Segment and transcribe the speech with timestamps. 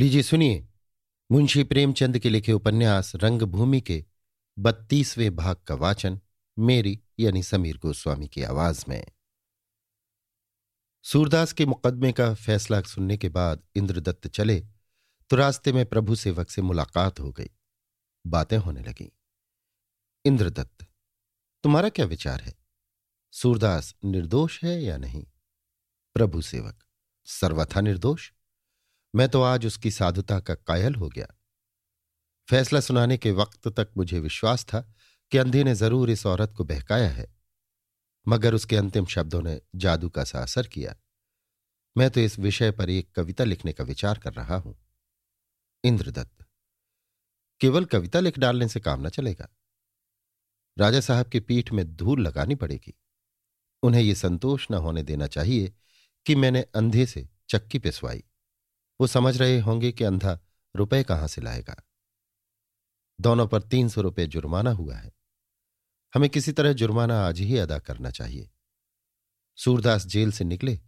[0.00, 0.66] लीजिए, सुनिए।
[1.32, 4.04] मुंशी प्रेमचंद के लिखे उपन्यास रंगभूमि के
[4.58, 6.20] बत्तीसवें भाग का वाचन
[6.58, 9.06] मेरी, यानी समीर गोस्वामी की आवाज़ में।
[11.02, 14.60] सूरदास के मुकदमे का फैसला सुनने के बाद इंद्रदत्त चले
[15.30, 17.50] तो रास्ते में प्रभु सेवक से मुलाकात हो गई।
[18.26, 19.12] बातें होने लगी।
[20.24, 20.86] इंद्रदत्त,
[21.62, 22.54] तुम्हारा क्या विचार है?
[23.32, 25.26] सूरदास निर्दोष है या नहीं?
[26.14, 26.84] प्रभु सेवक,
[27.24, 28.32] सर्वथा निर्दोष?
[29.14, 31.26] मैं तो आज उसकी साधुता का कायल हो गया।
[32.48, 34.80] फैसला सुनाने के वक्त तक मुझे विश्वास था
[35.32, 37.26] कि अंधे ने ज़रूर इस औरत को बहकाया है,
[38.26, 40.94] मगर उसके अंतिम शब्दों ने जादू का सा असर किया।
[41.96, 44.76] मैं तो इस विषय पर एक कविता लिखने का विचार कर रहा हूँ।
[45.84, 46.44] इंद्रदत्त,
[47.60, 49.48] केवल कविता लिख डालने से काम न चलेगा।
[50.76, 52.94] राजा साहब की पीठ में धूल लगानी पड़ेगी।
[53.82, 55.72] उन्हें यह संतोष न होने देना चाहिए
[56.26, 58.22] कि मैंने अंधे से चक्की पिसवाई।
[59.00, 60.38] वो समझ रहे होंगे कि अंधा
[60.76, 61.76] रुपए कहाँ से लाएगा।
[63.20, 65.12] दोनों पर तीन सौ रुपये जुर्माना हुआ है।
[66.14, 68.50] हमें किसी तरह जुर्माना आज ही अदा करना चाहिए।
[69.58, 70.80] सूरदास जेल से निकले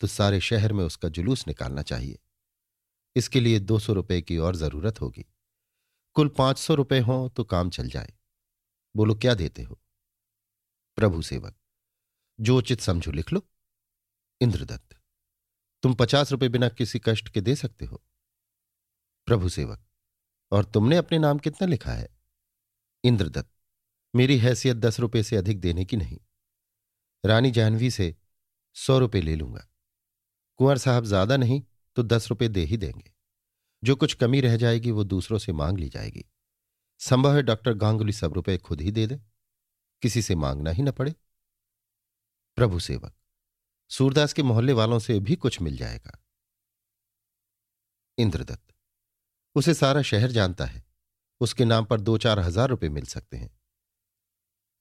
[0.00, 2.18] तो सारे शहर में उसका जुलूस निकालना चाहिए।
[3.16, 5.24] इसके लिए दो सौ रुपये की और ज़रूरत होगी।
[6.16, 8.12] कुल पाँच सौ रुपये हों तो काम चल जाए।
[8.96, 9.80] बोलो, क्या देते हो?
[10.96, 11.56] प्रभु सेवक,
[12.40, 13.42] जो उचित समझो लिख लो।
[14.40, 14.87] इंद्रदत्त
[15.82, 18.02] तुम पचास रुपए बिना किसी कष्ट के दे सकते हो।
[19.28, 19.84] प्रभु सेवक,
[20.52, 22.08] और तुमने अपने नाम कितना लिखा है?
[23.04, 23.50] इंद्रदत्त,
[24.14, 26.18] मेरी हैसियत दस रुपए से अधिक देने की नहीं।
[27.24, 28.14] रानी जाह्नवी से
[28.76, 29.66] सौ रुपये ले लूँगा।
[30.60, 31.62] कुंवर साहब ज़्यादा नहीं
[31.96, 33.12] तो दस रुपये दे ही देंगे।
[33.82, 36.24] जो कुछ कमी रह जाएगी, वो दूसरों से मांग ली जाएगी।
[37.00, 39.20] संभव है डॉक्टर गांगुली सब रुपए खुद ही दे दे।
[40.02, 41.14] किसी से मांगना ही न पड़े।
[42.58, 43.12] प्रभु सेवक
[43.90, 46.18] सूरदास के मोहल्ले वालों से भी कुछ मिल जाएगा।
[48.18, 48.74] इंद्रदत्त,
[49.56, 50.82] उसे सारा शहर जानता है।
[51.40, 53.50] उसके नाम पर दो चार हज़ार रुपए मिल सकते हैं।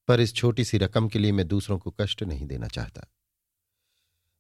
[0.08, 3.08] पर इस छोटी सी रकम के लिए मैं दूसरों को कष्ट नहीं देना चाहता।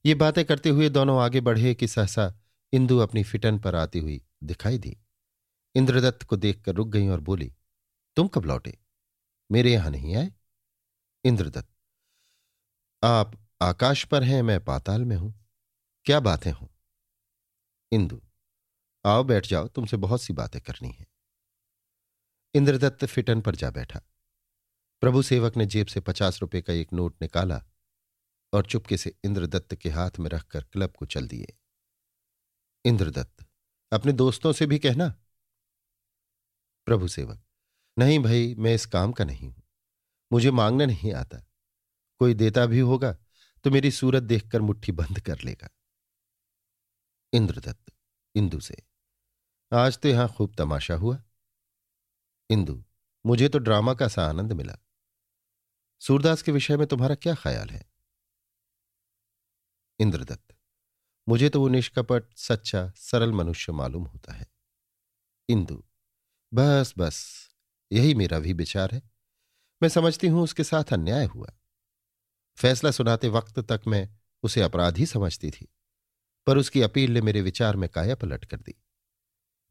[0.05, 2.33] ये बातें करते हुए दोनों आगे बढ़े कि सहसा
[2.73, 4.97] इंदु अपनी फिटन पर आती हुई दिखाई दी।
[5.75, 7.51] इंद्रदत्त को देखकर रुक गई और बोली,
[8.17, 8.77] तुम कब लौटे?
[9.49, 10.31] मेरे यहाँ नहीं आए?
[11.23, 11.69] इंद्रदत्त,
[13.03, 15.45] आप आकाश पर हैं, मैं पाताल में हूँ।
[16.05, 16.67] क्या बातें हों?
[17.91, 18.21] इंदु,
[19.05, 21.07] आओ बैठ जाओ, तुमसे बहुत सी बातें करनी है।
[22.53, 24.01] इंद्रदत्त फिटन पर जा बैठा।
[25.01, 27.63] प्रभु सेवक ने जेब से पचास रुपए का एक नोट निकाला
[28.53, 31.57] और चुपके से इंद्रदत्त के हाथ में रखकर क्लब को चल दिए।
[32.85, 33.45] इंद्रदत्त,
[33.93, 35.09] अपने दोस्तों से भी कहना।
[36.85, 37.43] प्रभु सेवक,
[37.99, 39.63] नहीं भाई, मैं इस काम का नहीं हूँ।
[40.31, 41.37] मुझे मांगने नहीं आता।
[42.19, 43.17] कोई देता भी होगा
[43.67, 45.69] तो मेरी सूरत देखकर मुट्ठी बंद कर लेगा।
[47.33, 47.91] इंद्रदत्त,
[48.35, 48.75] इंदु से,
[49.73, 51.23] आज तो यहाँ खूब तमाशा हुआ।
[52.49, 52.83] इंदु,
[53.25, 54.77] मुझे तो ड्रामा का सा आनंद मिला।
[55.99, 57.83] सूरदास के विषय में तुम्हारा क्या ख्याल है?
[59.99, 60.55] इंद्रदत्त,
[61.27, 64.47] मुझे तो वो निष्कपट, सच्चा, सरल मनुष्य मालूम होता है।
[65.49, 65.83] इंदु,
[66.53, 67.49] बस बस,
[67.91, 69.11] यही मेरा भी विचार है।
[69.83, 71.53] मैं समझती हूँ उसके साथ अन्याय हुआ।
[72.57, 74.07] फैसला सुनाते वक्त तक मैं
[74.43, 75.67] उसे अपराध ही समझती थी,
[76.47, 78.75] पर उसकी अपील ने मेरे विचार में काया पलट कर दी।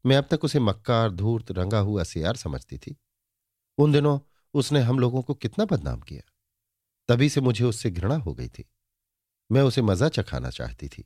[0.05, 2.95] मैं अब तक उसे मक्कार, धूर्त, रंगा हुआ सियार समझती थी।
[3.77, 4.19] उन दिनों
[4.53, 6.21] उसने हम लोगों को कितना बदनाम किया।
[7.09, 8.65] तभी से मुझे उससे घृणा हो गई थी।
[9.49, 11.05] मैं उसे मज़ा चखाना चाहती थी,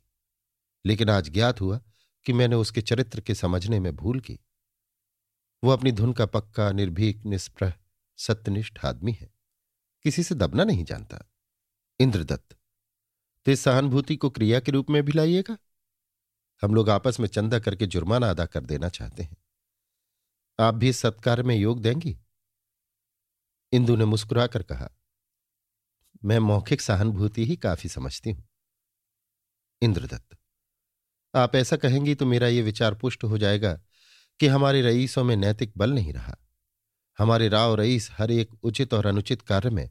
[0.86, 1.82] लेकिन आज ज्ञात हुआ
[2.26, 4.40] कि मैंने उसके चरित्र के समझने में भूल की।
[5.64, 7.74] वो अपनी धुन का पक्का, निर्भीक, निष्प्रह,
[8.20, 9.30] सत्यनिष्ठ आदमी है।
[10.06, 11.26] किसी से दबना नहीं जानता।
[12.02, 12.56] इंद्रदत्त
[13.46, 15.58] तो इस सहानुभूति को क्रिया के रूप में भी लाइएगा।
[16.62, 19.38] हम लोग आपस में चंदा करके जुर्माना अदा कर देना चाहते हैं।
[20.60, 22.18] आप भी सत्कार में योग देंगी?
[23.74, 24.90] इंदु ने मुस्कुराकर कहा,
[26.26, 28.44] मैं मौखिक सहानुभूति ही काफ़ी समझती हूँ।
[29.82, 30.38] इंद्रदत्त,
[31.34, 33.74] आप ऐसा कहेंगी तो मेरा यह विचार पुष्ट हो जाएगा
[34.40, 36.38] कि हमारे रईसों में नैतिक बल नहीं रहा।
[37.20, 39.90] हमारे राव रईस हर एक उचित और अनुचित कार्य में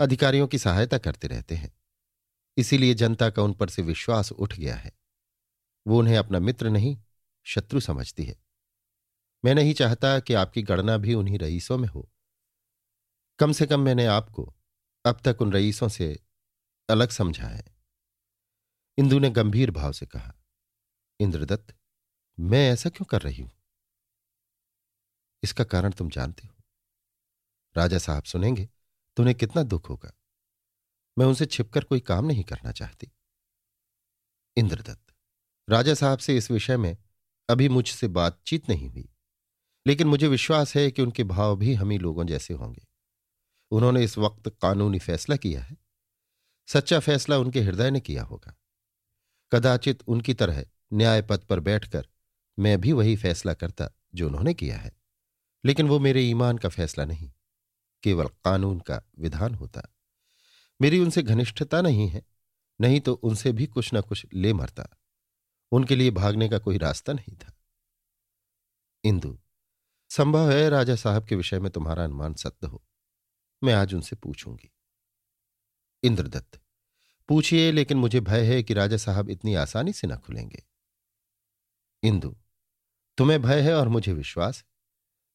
[0.00, 1.76] अधिकारियों की सहायता करते रहते हैं।
[2.56, 4.92] इसीलिए जनता का उन पर से विश्वास उठ गया है।
[5.86, 7.02] वो उन्हें अपना मित्र नहीं,
[7.44, 8.42] शत्रु समझती है।
[9.44, 12.12] मैं नहीं चाहता कि आपकी गणना भी उन्हीं रईसों में हो।
[13.38, 14.54] कम से कम मैंने आपको
[15.06, 16.22] अब तक उन रईसों से
[16.90, 17.76] अलग समझा है।
[18.98, 20.34] इंदु ने गंभीर भाव से कहा,
[21.20, 21.76] इंद्रदत्त,
[22.40, 23.52] मैं ऐसा क्यों कर रही हूँ?
[25.42, 26.62] इसका कारण तुम जानते हो।
[27.76, 28.68] राजा साहब सुनेंगे।
[29.20, 30.10] तो उन्हें कितना दुख होगा।
[31.16, 33.10] मैं उनसे छिपकर कोई काम नहीं करना चाहती।
[34.56, 35.12] इंद्रदत्त,
[35.68, 36.96] राजा साहब से इस विषय में
[37.48, 39.08] अभी मुझसे बातचीत नहीं हुई,
[39.86, 42.86] लेकिन मुझे विश्वास है कि उनके भाव भी हम ही लोगों जैसे होंगे।
[43.70, 45.76] उन्होंने इस वक्त कानूनी फैसला किया है।
[46.68, 48.54] सच्चा फैसला उनके हृदय ने किया होगा।
[49.52, 52.08] कदाचित उनकी तरह न्याय पद पर बैठकर
[52.58, 54.92] मैं भी वही फैसला करता जो उन्होंने किया है,
[55.64, 57.30] लेकिन वो मेरे ईमान का फैसला नहीं।
[58.02, 59.82] केवल कानून का विधान होता।
[60.80, 62.22] मेरी उनसे घनिष्ठता नहीं है,
[62.80, 64.88] नहीं तो उनसे भी कुछ ना कुछ ले मरता।
[65.72, 67.52] उनके लिए भागने का कोई रास्ता नहीं था।
[69.04, 69.38] इंदु,
[70.10, 72.84] संभव है राजा साहब के विषय में तुम्हारा अनुमान सत्य हो।
[73.64, 74.72] मैं आज उनसे पूछूँगी।
[76.02, 76.60] इंद्रदत्त,
[77.28, 80.64] पूछिए, लेकिन मुझे भय है कि राजा साहब इतनी आसानी से न खुलेंगे।
[82.02, 82.36] इंदु,
[83.16, 84.64] तुम्हें भय है और मुझे विश्वास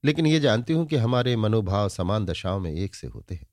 [0.03, 3.47] लेकिन ये जानती हूँ कि हमारे मनोभाव समान दशाओं में एक से होते हैं।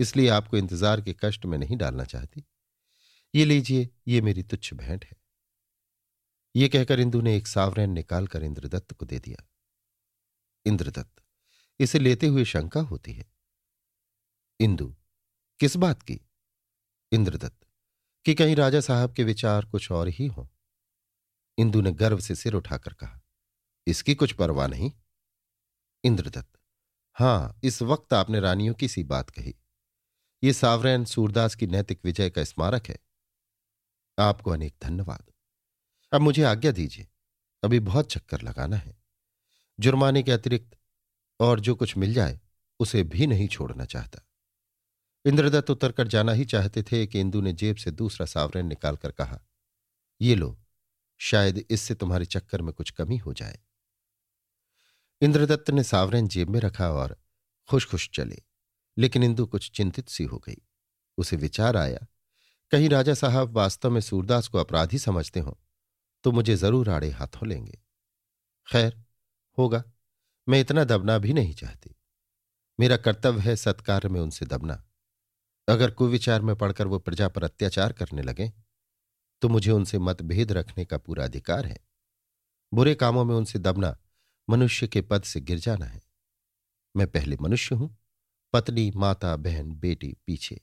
[0.00, 2.44] इसलिए आपको इंतज़ार के कष्ट में नहीं डालना चाहती।
[3.34, 5.16] ये लीजिए, ये मेरी तुच्छ भेंट है।
[6.54, 9.44] ये कहकर इंदु ने एक सावरन निकालकर इंद्रदत्त को दे दिया।
[10.66, 11.22] इंद्रदत्त,
[11.80, 13.24] इसे लेते हुए शंका होती है।
[14.60, 14.94] इंदु,
[15.60, 16.20] किस बात की?
[17.12, 17.66] इंद्रदत्त,
[18.26, 20.46] कि कहीं राजा साहब के विचार कुछ और ही हों।
[21.58, 23.20] इंदु ने गर्व से सिर उठाकर कहा,
[23.86, 24.90] इसकी कुछ परवाह नहीं।
[26.08, 26.58] इंद्रदत्त।
[27.14, 29.54] हाँ, इस वक्त आपने रानियों की सी बात कही।
[30.42, 32.98] ये सावरैन सूरदास की नैतिक विजय का स्मारक है।
[34.18, 35.30] आपको अनेक धन्यवाद।
[36.12, 37.08] अब मुझे आज्ञा दीजिए,
[37.64, 38.96] अभी बहुत चक्कर लगाना है।
[39.80, 40.78] जुर्माने के अतिरिक्त
[41.40, 42.40] और जो कुछ मिल जाए,
[42.80, 44.20] उसे भी नहीं छोड़ना चाहता।
[45.24, 49.10] इंद्रदत्त उतर कर जाना ही चाहते थे कि इंदु ने जेब से दूसरा सावरन निकालकर
[49.10, 49.40] कहा,
[50.20, 50.58] ये लो,
[51.18, 53.58] शायद इससे तुम्हारे चक्कर में कुछ कमी हो जाए।
[55.22, 57.16] इंद्रदत्त ने सावरन जेब में रखा और
[57.68, 58.42] खुश खुश चले,
[58.96, 60.60] लेकिन इंदु कुछ चिंतित सी हो गई।
[61.18, 62.06] उसे विचार आया,
[62.72, 65.58] कहीं राजा साहब वास्तव में सूरदास को अपराधी समझते हो
[66.24, 67.78] तो मुझे ज़रूर आड़े हाथों लेंगे।
[68.66, 68.96] खैर,
[69.58, 69.82] होगा,
[70.46, 71.94] मैं इतना दबना भी नहीं चाहती।
[72.78, 74.82] मेरा कर्तव्य है सत्कार में उनसे दबना।
[75.68, 78.50] अगर कुविचार में पड़कर वो प्रजा पर अत्याचार करने लगे
[79.42, 81.78] तो मुझे उनसे मतभेद रखने का पूरा अधिकार है।
[82.72, 83.96] बुरे कामों में उनसे दबना
[84.50, 86.02] मनुष्य के पद से गिर जाना है।
[86.96, 87.98] मैं पहले मनुष्य हूँ,
[88.52, 90.60] पत्नी, माता, बहन, बेटी, पीछे।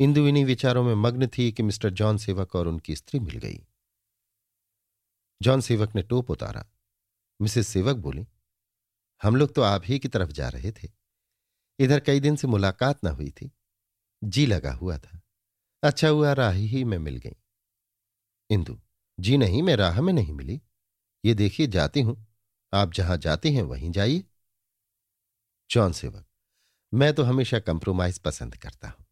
[0.00, 3.66] इंदु इन्हीं विचारों में मग्न थी कि मिस्टर जॉन सेवक और उनकी स्त्री मिल गई।
[5.42, 6.66] जॉन सेवक ने टोप उतारा।
[7.42, 8.26] मिसेस सेवक बोली,
[9.22, 10.88] हम लोग तो आप ही की तरफ़ जा रहे थे।
[11.78, 13.52] इधर कई दिन से मुलाकात ना हुई थी।
[14.24, 15.20] जी लगा हुआ था।
[15.82, 17.36] अच्छा हुआ राह ही में मिल गई।
[18.50, 18.80] इंदु,
[19.20, 20.62] जी नहीं, मैं राह में नहीं मिली।
[21.24, 22.25] ये देखिए, जाती हूँ।
[22.72, 24.24] आप जहाँ जाते हैं, वहीं जाइए।
[25.70, 26.26] जॉन सेवक
[26.92, 29.06] मैं तो हमेशा कंप्रोमाइज पसंद करता हूँ।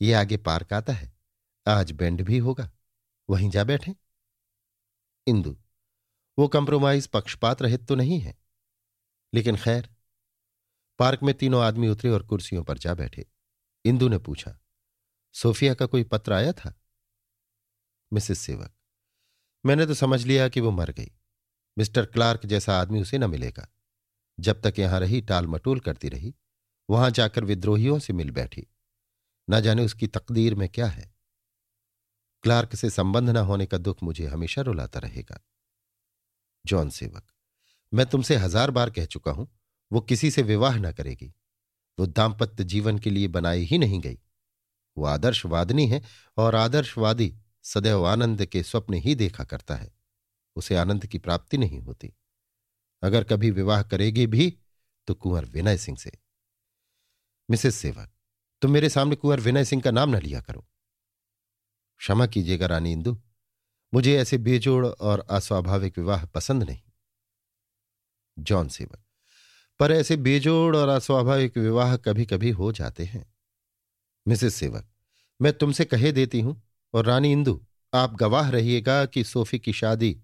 [0.00, 1.12] ये आगे पार्क आता है,
[1.66, 2.70] आज बेंड भी होगा,
[3.30, 3.94] वहीं जा बैठे।
[5.26, 5.56] इंदु,
[6.38, 8.38] वो कंप्रोमाइज पक्षपात रहित तो नहीं है।
[9.34, 9.88] लेकिन खैर,
[10.98, 13.26] पार्क में तीनों आदमी उतरे और कुर्सियों पर जा बैठे।
[13.84, 14.58] इंदु ने पूछा,
[15.34, 16.74] सोफिया का कोई पत्र आया था?
[18.12, 18.72] मिसेस सेवक
[19.64, 21.10] मैंने तो समझ लिया कि वो मर गई।
[21.76, 23.68] मिस्टर क्लार्क जैसा आदमी उसे न मिलेगा।
[24.38, 26.34] जब तक यहाँ रही, टाल मटोल करती रही,
[26.88, 28.66] वहाँ जाकर विद्रोहियों से मिल बैठी।
[29.48, 31.12] न जाने उसकी तकदीर में क्या है।
[32.42, 35.40] क्लार्क से संबंध न होने का दुख मुझे हमेशा रुलाता रहेगा।
[36.66, 37.22] जॉन सेवक,
[37.92, 39.48] मैं तुमसे हज़ार बार कह चुका हूँ,
[39.90, 41.34] वो किसी से विवाह न करेगी।
[41.98, 44.18] वो दाम्पत्य जीवन के लिए बनाई ही नहीं गई।
[44.96, 46.02] वो आदर्शवादिनी है
[46.36, 49.99] और आदर्शवादी सदैव आनंद के स्वप्न ही देखा करता है।
[50.56, 52.12] उसे आनंद की प्राप्ति नहीं होती।
[53.02, 54.56] अगर कभी विवाह करेगी भी
[55.08, 56.12] तो कुंवर विनय सिंह से।
[57.48, 58.10] मिसेस सेवक,
[58.62, 60.66] तुम मेरे सामने कुंवर विनय सिंह का नाम न लिया करो।
[62.00, 63.16] क्षमा कीजिएगा रानी इंदु,
[63.92, 66.80] मुझे ऐसे बेजोड़ और अस्वाभाविक विवाह पसंद नहीं।
[68.38, 69.02] जॉन सेवक,
[69.80, 73.24] पर ऐसे बेजोड़ और अस्वाभाविक विवाह कभी कभी हो जाते हैं।
[74.26, 74.88] मिसेस सेवक,
[75.40, 76.60] मैं तुमसे कहे देती हूँ,
[76.94, 77.60] और रानी इंदु,
[77.94, 80.20] आप गवाह रहिएगा कि सोफी की शादी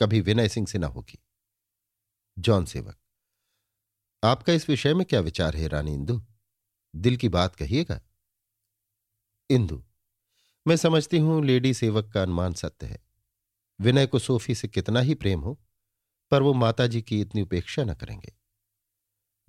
[0.00, 1.18] कभी विनय सिंह से ना होगी।
[2.38, 2.96] जॉन सेवक,
[4.24, 6.22] आपका इस विषय में क्या विचार है रानी इंदु?
[6.96, 8.00] दिल की बात कहिएगा।
[9.50, 9.84] इंदु,
[10.66, 13.06] मैं समझती हूँ लेडी सेवक का अनुमान सत्य है।
[13.80, 15.60] विनय को सोफी से कितना ही प्रेम हो,
[16.30, 18.36] पर वो माताजी की इतनी उपेक्षा न करेंगे।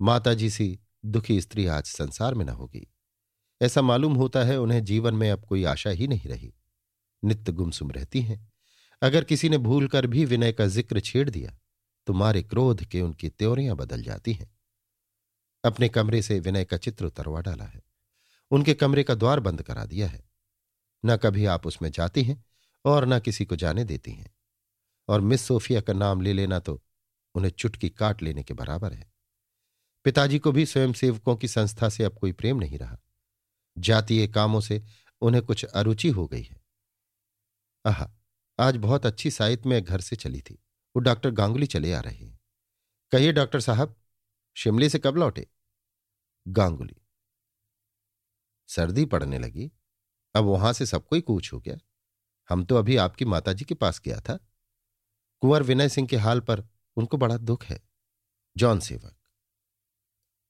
[0.00, 2.86] माताजी सी दुखी स्त्री आज संसार में न होगी।
[3.62, 6.54] ऐसा मालूम होता है उन्हें जीवन में अब कोई आशा ही नहीं रही।
[7.24, 8.51] नित्य गुमसुम रहती हैं।
[9.02, 11.52] अगर किसी ने भूल कर भी विनय का ज़िक्र छेड़ दिया
[12.06, 14.50] तो मारे क्रोध के उनकी त्योरियाँ बदल जाती हैं।
[15.64, 17.82] अपने कमरे से विनय का चित्र उतरवा डाला है।
[18.50, 20.22] उनके कमरे का द्वार बंद करा दिया है।
[21.04, 22.44] न कभी आप उसमें जाती हैं
[22.84, 24.30] और न किसी को जाने देती हैं।
[25.08, 26.80] और मिस सोफिया का नाम ले लेना तो
[27.34, 29.10] उन्हें चुटकी काट लेने के बराबर है।
[30.04, 32.98] पिताजी को भी स्वयंसेवकों की संस्था से अब कोई प्रेम नहीं रहा।
[33.76, 34.82] जातीय कामों से
[35.22, 36.60] उन्हें कुछ अरुचि हो गई है।
[37.84, 38.04] आह
[38.62, 40.54] आज बहुत अच्छी साहित्य में घर से चली थी।
[40.96, 42.40] वो डॉक्टर गांगुली चले आ रहे हैं।
[43.10, 43.96] कहिए डॉक्टर साहब,
[44.56, 45.46] शिमले से कब लौटे?
[46.48, 46.96] गांगुली।
[48.68, 49.72] सर्दी पड़ने लगी।
[50.34, 51.76] अब वहाँ से सब कोई कूच हो गया।
[52.48, 54.38] हम तो अभी आपकी माताजी के पास गया था।
[55.40, 57.82] कुंवर विनय सिंह के हाल पर उनको बड़ा दुख है।
[58.56, 59.16] जॉन सेवक।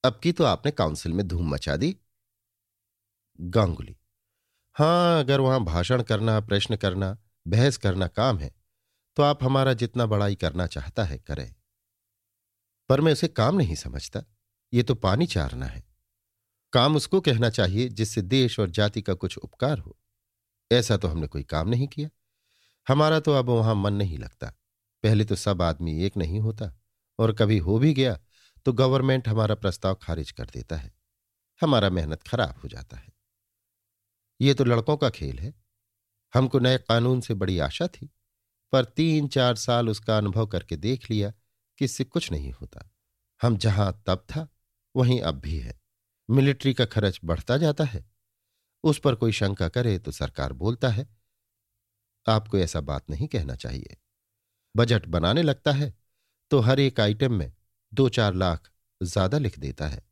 [0.05, 1.99] अब की तो आपने काउंसिल में धूम मचा दी।
[3.41, 3.97] गांगुली।
[4.75, 8.55] हाँ, अगर वहाँ भाषण करना, प्रश्न करना बहस करना काम है
[9.17, 11.55] तो आप हमारा जितना बड़ाई करना चाहता है करें।
[12.89, 14.23] पर मैं उसे काम नहीं समझता,
[14.73, 15.83] ये तो पानी चारना है।
[16.73, 19.97] काम उसको कहना चाहिए जिससे देश और जाति का कुछ उपकार हो।
[20.71, 22.09] ऐसा तो हमने कोई काम नहीं किया।
[22.87, 24.47] हमारा तो अब वहाँ मन नहीं लगता।
[25.05, 26.73] पहले तो सब आदमी एक नहीं होता,
[27.19, 28.19] और कभी हो भी गया
[28.67, 30.93] तो गवर्नमेंट हमारा प्रस्ताव खारिज कर देता है।
[31.61, 33.13] हमारा मेहनत खराब हो जाता है।
[34.41, 35.53] ये तो लड़कों का खेल है।
[36.35, 38.11] हमको नए कानून से बड़ी आशा थी,
[38.73, 41.33] पर तीन चार साल उसका अनुभव करके देख लिया
[41.79, 42.89] कि इससे कुछ नहीं होता।
[43.41, 44.49] हम जहाँ तब था,
[44.95, 45.81] वहीं अब भी है।
[46.29, 48.05] मिलिट्री का खर्च बढ़ता जाता है।
[48.85, 51.07] उस पर कोई शंका करे तो सरकार बोलता है,
[52.27, 53.97] आपको ऐसा बात नहीं कहना चाहिए।
[54.75, 55.93] बजट बनाने लगता है
[56.51, 57.53] तो हर एक आइटम में
[57.93, 58.71] दो चार लाख
[59.01, 60.03] ज़्यादा लिख देता है।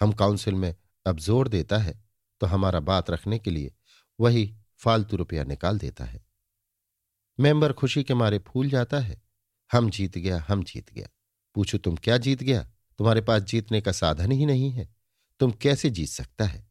[0.00, 0.74] हम काउंसिल में
[1.06, 1.94] अब ज़ोर देता है
[2.40, 3.72] तो हमारा बात रखने के लिए
[4.18, 4.44] वही
[4.84, 6.24] फालतू रुपया निकाल देता है।
[7.38, 9.20] मेंबर खुशी के मारे फूल जाता है।
[9.70, 11.08] हम जीत गया, हम जीत गया।
[11.56, 12.62] पूछो तुम क्या जीत गया?
[12.98, 14.88] तुम्हारे पास जीतने का साधन ही नहीं है।
[15.40, 16.66] तुम कैसे जीत सकता है?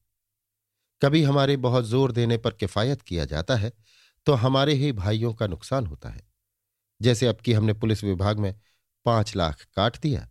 [1.01, 3.71] कभी हमारे बहुत ज़ोर देने पर किफायत किया जाता है
[4.27, 6.21] तो हमारे ही भाइयों का नुकसान होता है।
[7.01, 8.53] जैसे अब की हमने पुलिस विभाग में
[9.05, 10.27] पाँच लाख काट दिया,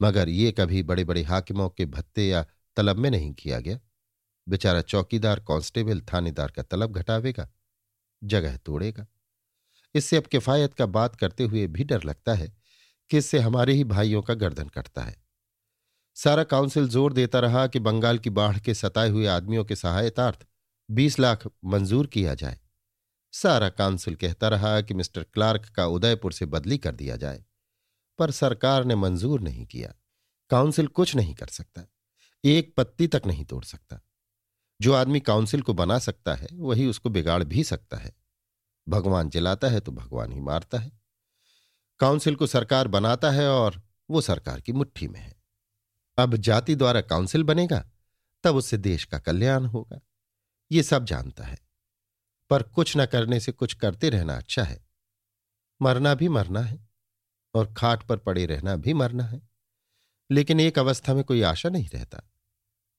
[0.00, 2.44] मगर ये कभी बड़े बड़े हाकिमों के भत्ते या
[2.76, 3.78] तलब में नहीं किया गया।
[4.50, 7.48] बेचारा चौकीदार, कांस्टेबल, थानेदार का तलब घटावेगा,
[8.22, 9.06] जगह तोड़ेगा।
[9.94, 12.52] इससे अब किफायत का बात करते हुए भी डर लगता है
[13.10, 15.16] कि इससे हमारे ही भाइयों का गर्दन कटता है।
[16.16, 20.46] सारा काउंसिल ज़ोर देता रहा कि बंगाल की बाढ़ के सताए हुए आदमियों के सहायतार्थ
[20.88, 22.58] बीस लाख मंजूर किया जाए।
[23.34, 27.44] सारा काउंसिल कहता रहा कि मिस्टर क्लार्क का उदयपुर से बदली कर दिया जाए,
[28.18, 29.94] पर सरकार ने मंजूर नहीं किया।
[30.50, 31.86] काउंसिल कुछ नहीं कर सकता,
[32.44, 34.00] एक पत्ती तक नहीं तोड़ सकता।
[34.80, 38.12] जो आदमी काउंसिल को बना सकता है, वही उसको बिगाड़ भी सकता है।
[38.88, 41.00] भगवान जलाता है तो भगवान ही मारता है।
[41.98, 45.42] काउंसिल को सरकार बनाता है और वो सरकार की मुट्ठी में है।
[46.18, 47.90] अब जाति द्वारा काउंसिल बनेगा,
[48.44, 50.00] तब उससे देश का कल्याण होगा।
[50.72, 51.58] ये सब जानता है।
[52.50, 54.86] पर कुछ न करने से कुछ करते रहना अच्छा है।
[55.82, 56.88] मरना भी मरना है
[57.54, 59.48] और खाट पर पड़े रहना भी मरना है।
[60.30, 62.22] लेकिन एक अवस्था में कोई आशा नहीं रहता।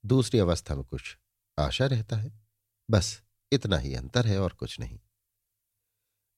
[0.05, 1.17] दूसरी अवस्था में कुछ
[1.57, 2.31] आशा रहता है।
[2.89, 4.99] बस, इतना ही अंतर है और कुछ नहीं।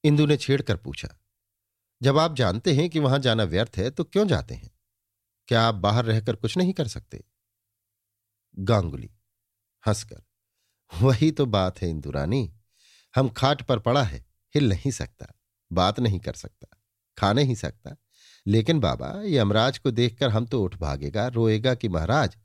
[0.03, 1.09] इंदु ने छेड़कर पूछा,
[2.01, 4.69] जब आप जानते हैं कि वहाँ जाना व्यर्थ है तो क्यों जाते हैं?
[5.49, 7.23] क्या आप बाहर रहकर कुछ नहीं कर सकते?
[8.57, 9.09] गांगुली,
[9.83, 10.21] हंसकर,
[10.91, 12.49] वही तो बात है इंदुरानी
[13.13, 15.27] हम खाट पर पड़ा है, हिल नहीं सकता,
[15.71, 16.67] बात नहीं कर सकता,
[17.17, 17.95] खा नहीं सकता।
[18.45, 22.37] लेकिन बाबा, यमराज को देखकर हम तो उठ भागेगा, रोएगा कि महाराज,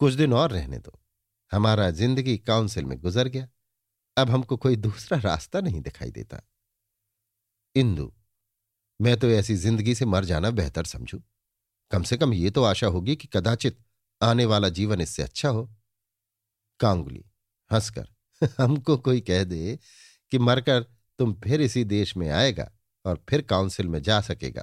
[0.00, 1.00] कुछ दिन और रहने दो।
[1.52, 3.48] हमारा ज़िंदगी काउंसिल में गुजर गया।
[4.16, 6.42] अब हमको कोई दूसरा रास्ता नहीं दिखाई देता।
[7.76, 8.12] इंदु,
[9.00, 11.22] मैं तो ऐसी ज़िंदगी से मर जाना बेहतर समझू।
[11.90, 13.78] कम से कम ये तो आशा होगी कि कदाचित
[14.22, 15.74] आने वाला जीवन इससे अच्छा हो।
[16.80, 17.24] कांगुली,
[17.72, 18.08] हंसकर,
[18.58, 19.78] हमको कोई कह दे
[20.30, 20.82] कि मरकर
[21.18, 22.72] तुम फिर इसी देश में आएगा
[23.04, 24.62] और फिर काउंसिल में जा सकेगा।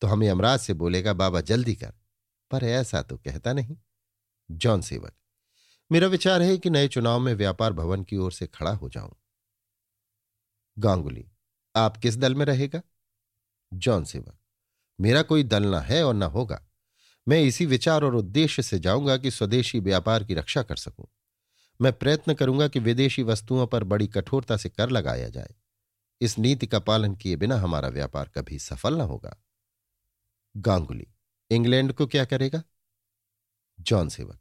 [0.00, 1.92] तो हमें यमराज से बोलेगा, बाबा, जल्दी कर।
[2.50, 3.76] पर ऐसा तो कहता नहीं।
[4.50, 5.14] जॉन सेवक
[5.92, 9.14] मेरा विचार है कि नए चुनाव में व्यापार भवन की ओर से खड़ा हो जाऊँ।
[10.78, 11.28] गांगुली,
[11.76, 12.82] आप किस दल में रहेगा?
[13.74, 14.38] जॉन सेवक
[15.00, 16.66] मेरा कोई दल ना है और ना होगा।
[17.28, 21.06] मैं इसी विचार और उद्देश्य से जाऊँगा कि स्वदेशी व्यापार की रक्षा कर सकूँ।
[21.80, 25.54] मैं प्रयत्न करूँगा कि विदेशी वस्तुओं पर बड़ी कठोरता से कर लगाया जाए।
[26.20, 29.42] इस नीति का पालन किए बिना हमारा व्यापार कभी सफल न होगा।
[30.56, 31.06] गांगुली,
[31.50, 32.62] इंग्लैंड को क्या करेगा?
[33.80, 34.40] जॉन सेवक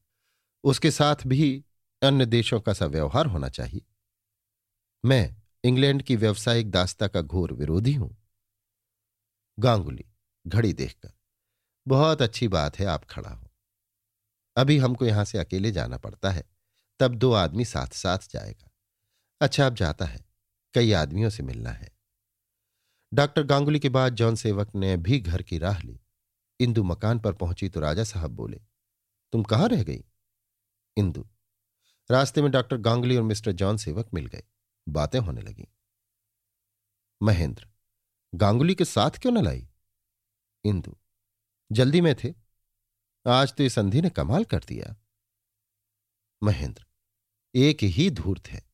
[0.64, 1.64] उसके साथ भी
[2.02, 3.82] अन्य देशों का सा व्यवहार होना चाहिए।
[5.04, 8.16] मैं इंग्लैंड की व्यवसायिक दास्ता का घोर विरोधी हूँ।
[9.58, 10.06] गांगुली,
[10.46, 11.12] घड़ी देखकर,
[11.86, 13.50] बहुत अच्छी बात है, आप खड़ा हो।
[14.58, 16.44] अभी हमको यहाँ से अकेले जाना पड़ता है,
[17.00, 18.70] तब दो आदमी साथ साथ जाएगा।
[19.42, 20.26] अच्छा अब जाता है,
[20.74, 21.92] कई आदमियों से मिलना है।
[23.12, 26.00] डॉक्टर गांगुली के बाद जॉन सेवक ने भी घर की राह ली।
[26.60, 28.62] इंदु मकान पर पहुँची तो राजा साहब बोले,
[29.34, 30.04] तुम कहाँ रह गई?
[30.98, 31.28] इंदु।
[32.12, 34.44] रास्ते में डॉक्टर गांगुली और मिस्टर जॉन सेवक मिल गए।
[34.90, 35.68] बातें होने लगी।
[37.22, 37.68] महेंद्र,
[38.36, 39.68] गांगुली के साथ क्यों न लाई?
[40.66, 40.96] इंदु,
[41.72, 42.34] जल्दी में थे।
[43.28, 44.96] आज तो इस अंधी ने कमाल कर दिया।
[46.44, 46.86] महेंद्र,
[47.56, 48.70] एक ही धूर्त है।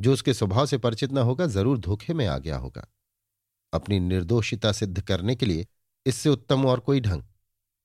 [0.00, 2.86] जो उसके स्वभाव से परिचित न होगा, ज़रूर धोखे में आ गया होगा।
[3.72, 5.66] अपनी निर्दोषिता सिद्ध करने के लिए
[6.06, 7.22] इससे उत्तम और कोई ढंग,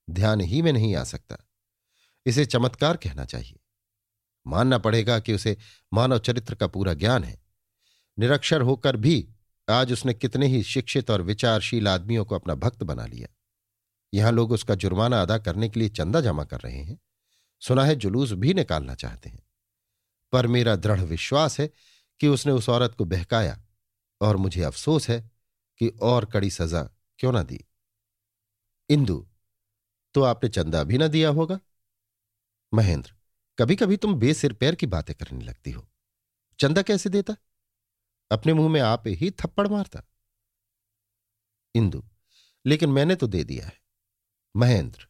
[0.09, 1.37] ध्यान ही में नहीं आ सकता।
[2.25, 3.59] इसे चमत्कार कहना चाहिए।
[4.47, 5.57] मानना पड़ेगा कि उसे
[5.93, 7.43] मानव चरित्र का पूरा ज्ञान है।
[8.19, 9.29] निरक्षर होकर भी
[9.69, 13.27] आज उसने कितने ही शिक्षित और विचारशील आदमियों को अपना भक्त बना लिया।
[14.13, 16.99] यहाँ लोग उसका जुर्माना अदा करने के लिए चंदा जमा कर रहे हैं।
[17.59, 19.47] सुना है जुलूस भी निकालना चाहते हैं।
[20.31, 21.69] पर मेरा दृढ़ विश्वास है
[22.19, 23.63] कि उसने उस औरत को बहकाया
[24.21, 25.31] और मुझे अफसोस है
[25.77, 26.83] कि और कड़ी सजा
[27.19, 27.65] क्यों ना दी।
[28.89, 29.27] इंदु
[30.13, 31.59] तो आपने चंदा भी ना दिया होगा?
[32.75, 33.13] महेंद्र
[33.59, 35.87] कभी कभी तुम बेसिर पैर की बातें करने लगती हो।
[36.59, 37.35] चंदा कैसे देता?
[38.31, 40.03] अपने मुँह में आप ही थप्पड़ मारता।
[41.75, 42.03] इंदु,
[42.65, 43.81] लेकिन मैंने तो दे दिया है।
[44.55, 45.07] महेंद्र,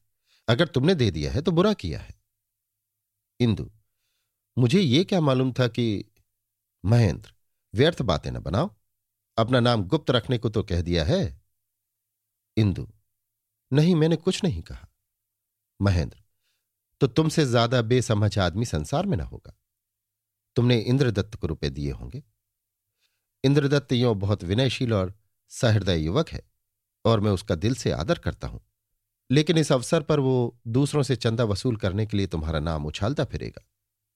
[0.50, 2.22] अगर तुमने दे दिया है तो बुरा किया है।
[3.39, 3.72] इंदु,
[4.57, 6.05] मुझे यह क्या मालूम था कि
[6.86, 7.34] महेंद्र,
[7.75, 8.75] व्यर्थ बातें न बनाओ।
[9.38, 11.41] अपना नाम गुप्त रखने को तो कह दिया है।
[12.57, 12.88] इंदु,
[13.74, 14.88] नहीं, मैंने कुछ नहीं कहा।
[15.81, 16.25] महेंद्र
[17.01, 19.55] तो तुमसे ज़्यादा बेसमझ आदमी संसार में ना होगा।
[20.55, 22.23] तुमने इंद्रदत्त को रुपए दिए होंगे।
[23.43, 25.13] इंद्रदत्त यो बहुत विनयशील और
[25.51, 26.41] सहृदय युवक है
[27.05, 28.61] और मैं उसका दिल से आदर करता हूँ।
[29.29, 33.23] लेकिन इस अवसर पर वो दूसरों से चंदा वसूल करने के लिए तुम्हारा नाम उछालता
[33.25, 33.65] फिरेगा।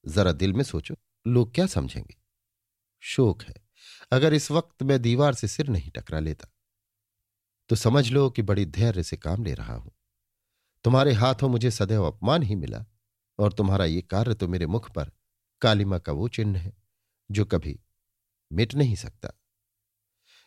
[0.04, 0.94] जरा दिल में सोचो,
[1.26, 2.16] लोग क्या समझेंगे?
[3.02, 3.54] शोक है।
[4.12, 6.48] अगर इस वक्त मैं दीवार से सिर नहीं टकरा लेता
[7.70, 9.92] तो समझ लो कि बड़ी धैर्य से काम ले रहा हूँ।
[10.84, 12.84] तुम्हारे हाथों मुझे सदैव अपमान ही मिला,
[13.38, 15.10] और तुम्हारा ये कार्य तो मेरे मुख पर
[15.62, 16.72] कालिमा का वो चिन्ह है,
[17.30, 17.78] जो कभी
[18.50, 19.32] मिट नहीं सकता।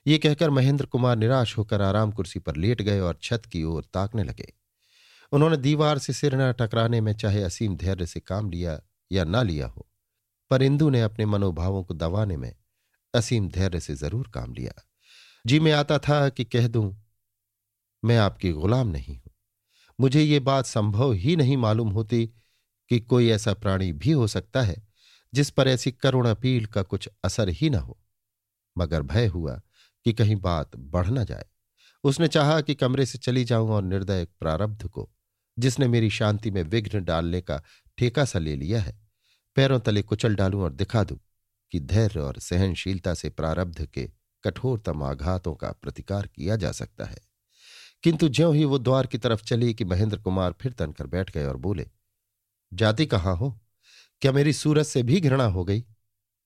[0.06, 3.84] ये कहकर महेंद्र कुमार निराश होकर आराम कुर्सी पर लेट गए और छत की ओर
[3.94, 4.52] ताकने लगे।
[5.32, 8.80] उन्होंने दीवार से सिर न टकराने में चाहे असीम धैर्य से काम लिया
[9.12, 9.88] या ना लिया हो,
[10.52, 12.54] पर इंदु ने अपने मनोभावों को दबाने में
[13.14, 14.74] असीम धैर्य से ज़रूर काम लिया।
[15.46, 16.96] जी मैं आता था कि कह दूँ,
[18.04, 19.18] मैं आपकी गुलाम नहीं
[20.00, 22.26] मुझे ये बात संभव ही नहीं मालूम होती
[22.90, 24.88] कि कोई ऐसा प्राणी भी हो सकता है,
[25.34, 28.00] जिस पर ऐसी करुण अपील का कुछ असर ही न हो।
[28.78, 29.62] मगर भय हुआ
[30.06, 31.46] कि कहीं बात बढ़ न जाए।
[32.04, 35.10] उसने चाहा कि कमरे से चली जाऊँ और निर्दय प्रारब्ध को,
[35.60, 37.64] जिसने मेरी शांति में विघ्न डालने का
[37.98, 39.00] ठेका सा ले लिया है,
[39.56, 41.20] पैरों तले कुचल डालूं और दिखा दूँ
[41.72, 44.10] कि धैर्य और सहनशीलता से प्रारब्ध के
[44.44, 47.33] कठोरतम आघातों का प्रतिकार किया जा सकता है।
[48.04, 51.46] किंतु ज्यों ही वो द्वार की तरफ़ चली कि महेंद्र कुमार फिर तनकर बैठ गए
[51.46, 51.90] और बोले,
[52.74, 53.60] जाति कहाँ हो?
[54.22, 55.86] क्या मेरी सूरत से भी घृणा हो गई?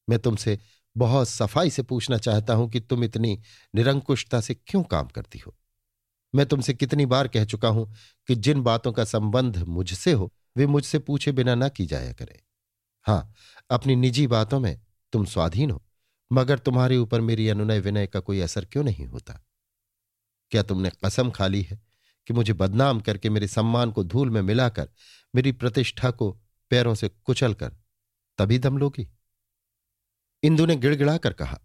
[0.09, 0.59] मैं तुमसे
[0.97, 3.39] बहुत सफ़ाई से पूछना चाहता हूँ कि तुम इतनी
[3.75, 5.57] निरंकुशता से क्यों काम करती हो?
[6.35, 7.93] मैं तुमसे कितनी बार कह चुका हूँ
[8.27, 12.39] कि जिन बातों का संबंध मुझसे हो, वे मुझसे पूछे बिना ना की जाया करें।
[13.03, 13.33] हाँ,
[13.69, 15.83] अपनी निजी बातों में तुम स्वाधीन हो,
[16.31, 19.46] मगर तुम्हारे ऊपर मेरी अनुनय विनय का कोई असर क्यों नहीं होता?
[20.51, 21.79] क्या तुमने कसम खा ली है
[22.27, 24.89] कि मुझे बदनाम करके मेरे सम्मान को धूल में मिलाकर
[25.35, 26.31] मेरी प्रतिष्ठा को
[26.71, 27.75] पैरों से कुचल कर
[28.37, 29.07] तभी दम लोगी?
[30.43, 31.59] इंदु ने गिड़गिड़ा कर कहा,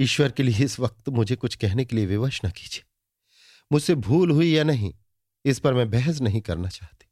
[0.00, 2.84] ईश्वर के लिए इस वक्त मुझे कुछ कहने के लिए विवश न कीजिए।
[3.72, 4.94] मुझसे भूल हुई या नहीं,
[5.44, 7.06] इस पर मैं बहस नहीं करना चाहती।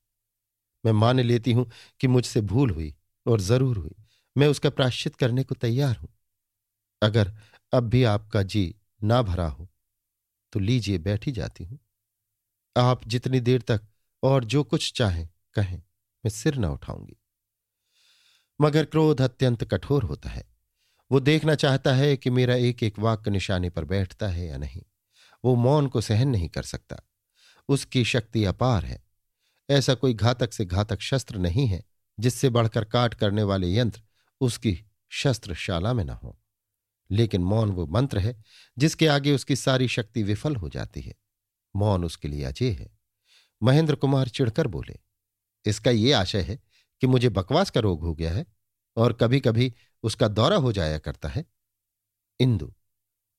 [0.85, 1.71] मैं मान लेती हूँ
[2.01, 2.95] कि मुझसे भूल हुई
[3.27, 3.95] और ज़रूर हुई।
[4.37, 6.09] मैं उसका प्राश्चित करने को तैयार हूँ।
[7.03, 7.33] अगर
[7.73, 9.69] अब भी आपका जी ना भरा हो
[10.53, 11.79] तो लीजिए, बैठी जाती हूँ।
[12.77, 13.81] आप जितनी देर तक
[14.23, 15.79] और जो कुछ चाहें, कहें,
[16.25, 17.17] मैं सिर न उठाऊँगी।
[18.61, 20.45] मगर क्रोध अत्यंत कठोर होता है।
[21.13, 24.83] वो देखना चाहता है कि मेरा एक एक वाक्य निशाने पर बैठता है या नहीं।
[25.45, 26.97] वो मौन को सहन नहीं कर सकता।
[27.69, 29.05] उसकी शक्ति अपार है।
[29.71, 31.85] ऐसा कोई घातक से घातक शस्त्र नहीं है,
[32.21, 34.03] जिससे बढ़कर काट करने वाले यंत्र
[34.41, 36.42] उसकी शस्त्रशाला में न हो।
[37.13, 38.45] लेकिन मौन वो मंत्र है,
[38.79, 41.15] जिसके आगे उसकी सारी शक्ति विफल हो जाती है।
[41.77, 42.91] मौन उसके लिए अजय है।
[43.63, 44.99] महेंद्र कुमार चिढ़कर बोले,
[45.67, 46.61] इसका ये आशय है
[47.01, 48.47] कि मुझे बकवास का रोग हो गया है
[48.97, 51.45] और कभी कभी उसका दौरा हो जाया करता है।
[52.41, 52.73] इंदु,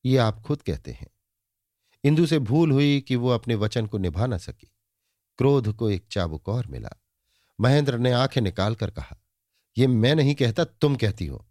[0.06, 1.08] ये आप खुद कहते हैं।
[2.04, 4.72] इंदु से भूल हुई कि वो अपने वचन को निभा ना सकी।
[5.38, 6.90] क्रोध को एक चाबुक और मिला।
[7.62, 9.18] महेंद्र ने आँखें निकालकर कहा
[9.78, 11.46] यह मैं नहीं कहता, तुम कहती हो।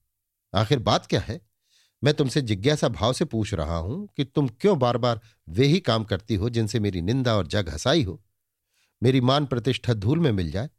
[0.55, 1.52] आखिर बात क्या है?
[2.05, 5.81] मैं तुमसे जिज्ञासा भाव से पूछ रहा हूँ कि तुम क्यों बार बार वे ही
[5.81, 8.23] काम करती हो जिनसे मेरी निंदा और जग हसाई हो।
[9.03, 10.71] मेरी मान प्रतिष्ठा धूल में मिल जाए।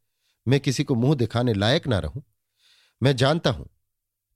[0.47, 2.23] मैं किसी को मुँह दिखाने लायक ना रहूँ।
[3.03, 3.69] मैं जानता हूँ,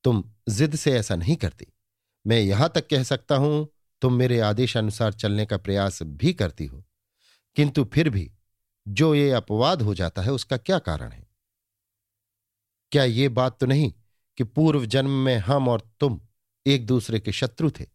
[0.03, 1.67] तुम जिद से ऐसा नहीं करती।
[2.27, 3.67] मैं यहाँ तक कह सकता हूँ,
[4.01, 6.83] तुम मेरे आदेशानुसार चलने का प्रयास भी करती हो।
[7.55, 8.31] किंतु फिर भी,
[8.87, 11.27] जो ये अपवाद हो जाता है, उसका क्या कारण है?
[12.91, 13.93] क्या ये बात तो नहीं
[14.37, 16.21] कि पूर्व जन्म में हम और तुम
[16.67, 17.85] एक दूसरे के शत्रु थे।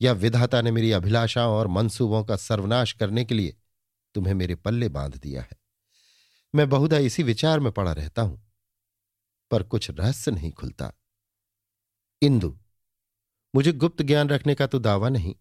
[0.00, 3.56] या विधाता ने मेरी अभिलाषाओं और मंसूबों का सर्वनाश करने के लिए
[4.14, 5.56] तुम्हें मेरे पल्ले बाँध दिया है।
[6.54, 8.40] मैं बहुधा इसी विचार में पड़ा रहता हूँ,
[9.50, 10.92] पर कुछ रहस्य नहीं खुलता।
[12.22, 12.56] इंदु,
[13.54, 15.34] मुझे गुप्त ज्ञान रखने का तो दावा नहीं।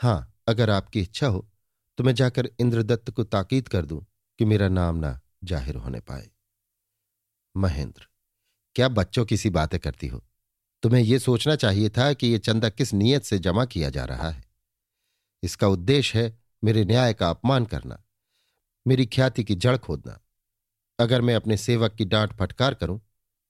[0.00, 1.48] हाँ, अगर आपकी इच्छा हो
[1.98, 4.04] तो मैं जाकर इंद्रदत्त को ताकीद कर दूँ
[4.38, 6.28] कि मेरा नाम ना ज़ाहिर होने पाए।
[7.54, 8.06] महेंद्र,
[8.76, 10.22] क्या बच्चों की सी बातें करती हो?
[10.82, 14.30] तुम्हें यह सोचना चाहिए था कि यह चंदा किस नीयत से जमा किया जा रहा
[14.30, 14.44] है।
[15.42, 18.02] इसका उद्देश्य है मेरे न्याय का अपमान करना,
[18.86, 20.18] मेरी ख्याति की जड़ खोदना।
[20.98, 23.00] अगर मैं अपने सेवक की डांट फटकार करूँ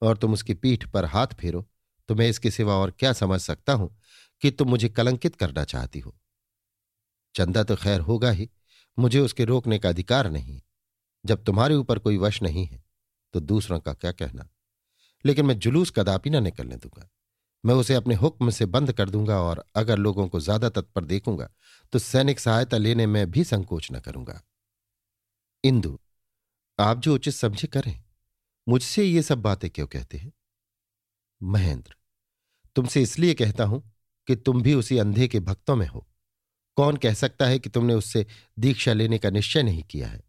[0.02, 1.68] और तुम उसकी पीठ पर हाथ फेरो
[2.08, 3.96] तो मैं इसके सिवा और क्या समझ सकता हूँ
[4.42, 6.14] कि तुम मुझे कलंकित करना चाहती हो?
[7.34, 8.48] चंदा तो खैर होगा ही,
[8.98, 10.60] मुझे उसके रोकने का अधिकार नहीं।
[11.24, 12.82] जब तुम्हारे ऊपर कोई वश नहीं है
[13.34, 14.48] तो दूसरों का क्या कहना?
[15.24, 17.08] लेकिन मैं जुलूस कदापि ना निकलने दूँगा।
[17.64, 21.48] मैं उसे अपने हुक्म से बंद कर दूँगा और अगर लोगों को ज़्यादा तत्पर देखूँगा
[21.92, 24.40] तो सैनिक सहायता लेने में भी संकोच न करूँगा।
[25.64, 25.98] इंदु,
[26.78, 27.98] आप जो उचित समझे करें।
[28.66, 30.32] मुझसे ये सब बातें क्यों कहते हैं?
[31.40, 31.94] महेंद्र,
[32.76, 33.82] तुमसे इसलिए कहता हूँ
[34.28, 36.06] कि तुम भी उसी अंधे के भक्तों में हो।
[36.76, 38.26] कौन कह सकता है कि तुमने उससे
[38.58, 40.22] दीक्षा लेने का निश्चय नहीं किया है?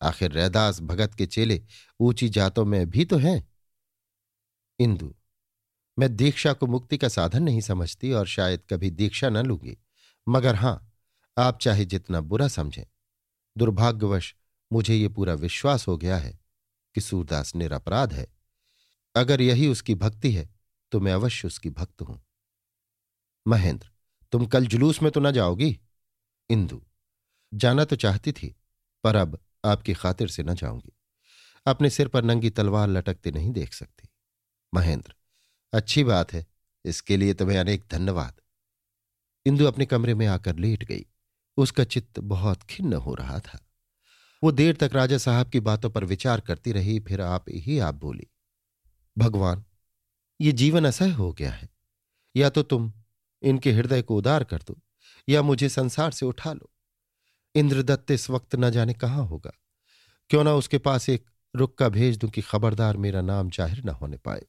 [0.00, 1.60] आखिर रैदास भगत के चेले
[2.00, 3.42] ऊँची जातों में भी तो हैं।
[4.78, 5.14] इंदु
[5.98, 9.76] मैं दीक्षा को मुक्ति का साधन नहीं समझती और शायद कभी दीक्षा न लूँगी।
[10.26, 10.92] मगर हाँ,
[11.36, 12.84] आप चाहे जितना बुरा समझें।
[13.56, 14.34] दुर्भाग्यवश
[14.72, 16.38] मुझे ये पूरा विश्वास हो गया है
[16.94, 18.26] कि सूरदास निरपराध है।
[19.14, 20.48] अगर यही उसकी भक्ति है
[20.92, 22.20] तो मैं अवश्य उसकी भक्त हूँ।
[23.46, 23.90] महेंद्र,
[24.32, 25.78] तुम कल जुलूस में तो ना जाओगी?
[26.50, 26.80] इंदु,
[27.54, 28.54] जाना तो चाहती थी,
[29.04, 30.92] पर अब आपकी खातिर से न जाऊँगी।
[31.66, 34.08] अपने सिर पर नंगी तलवार लटकते नहीं देख सकती।
[34.72, 35.14] महेंद्र
[35.72, 36.46] अच्छी बात है,
[36.84, 38.40] इसके लिए तुम्हें अनेक धन्यवाद।
[39.46, 41.04] इंदु अपने कमरे में आकर लेट गई।
[41.58, 43.58] उसका चित्त बहुत खिन्न हो रहा था।
[44.42, 47.94] वो देर तक राजा साहब की बातों पर विचार करती रही, फिर आप ही आप
[47.94, 48.26] बोली,
[49.16, 49.64] भगवान,
[50.40, 51.68] ये जीवन असह्य हो गया है।
[52.34, 52.92] या तो तुम
[53.42, 54.78] इनके हृदय को उदार कर दो,
[55.28, 56.70] या मुझे संसार से उठा लो।
[57.54, 59.52] इंद्रदत्त इस वक्त न जाने कहाँ होगा।
[60.30, 64.16] क्यों ना उसके पास एक रुक्का भेज दूँ कि खबरदार मेरा नाम ज़ाहिर न होने
[64.16, 64.42] पाए।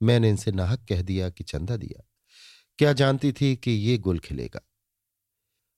[0.00, 2.04] मैंने इनसे नाहक कह दिया कि चंदा दिया।
[2.78, 4.60] क्या जानती थी कि ये गुल खिलेगा?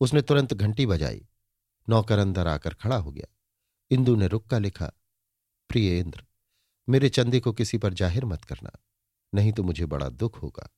[0.01, 1.27] उसने तुरंत घंटी बजाई।
[1.89, 3.27] नौकर अंदर आकर खड़ा हो गया।
[3.91, 4.93] इंदु ने रुक का लिखा,
[5.71, 6.25] प्रिय इंद्र,
[6.89, 8.71] मेरे चंदे को किसी पर ज़ाहिर मत करना,
[9.33, 10.69] नहीं तो मुझे बड़ा दुख होगा।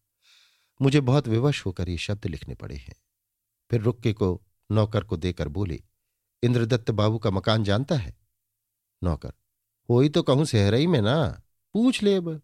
[0.81, 2.95] मुझे बहुत विवश होकर ये शब्द लिखने पड़े हैं।
[3.71, 5.83] फिर रुक्के को नौकर को देकर बोले,
[6.43, 8.15] इंद्रदत्त बाबू का मकान जानता है?
[9.03, 9.33] नौकर
[9.89, 11.43] हो ही तो कहूँ सहरई में ना,
[11.75, 12.41] पूछ ले अब।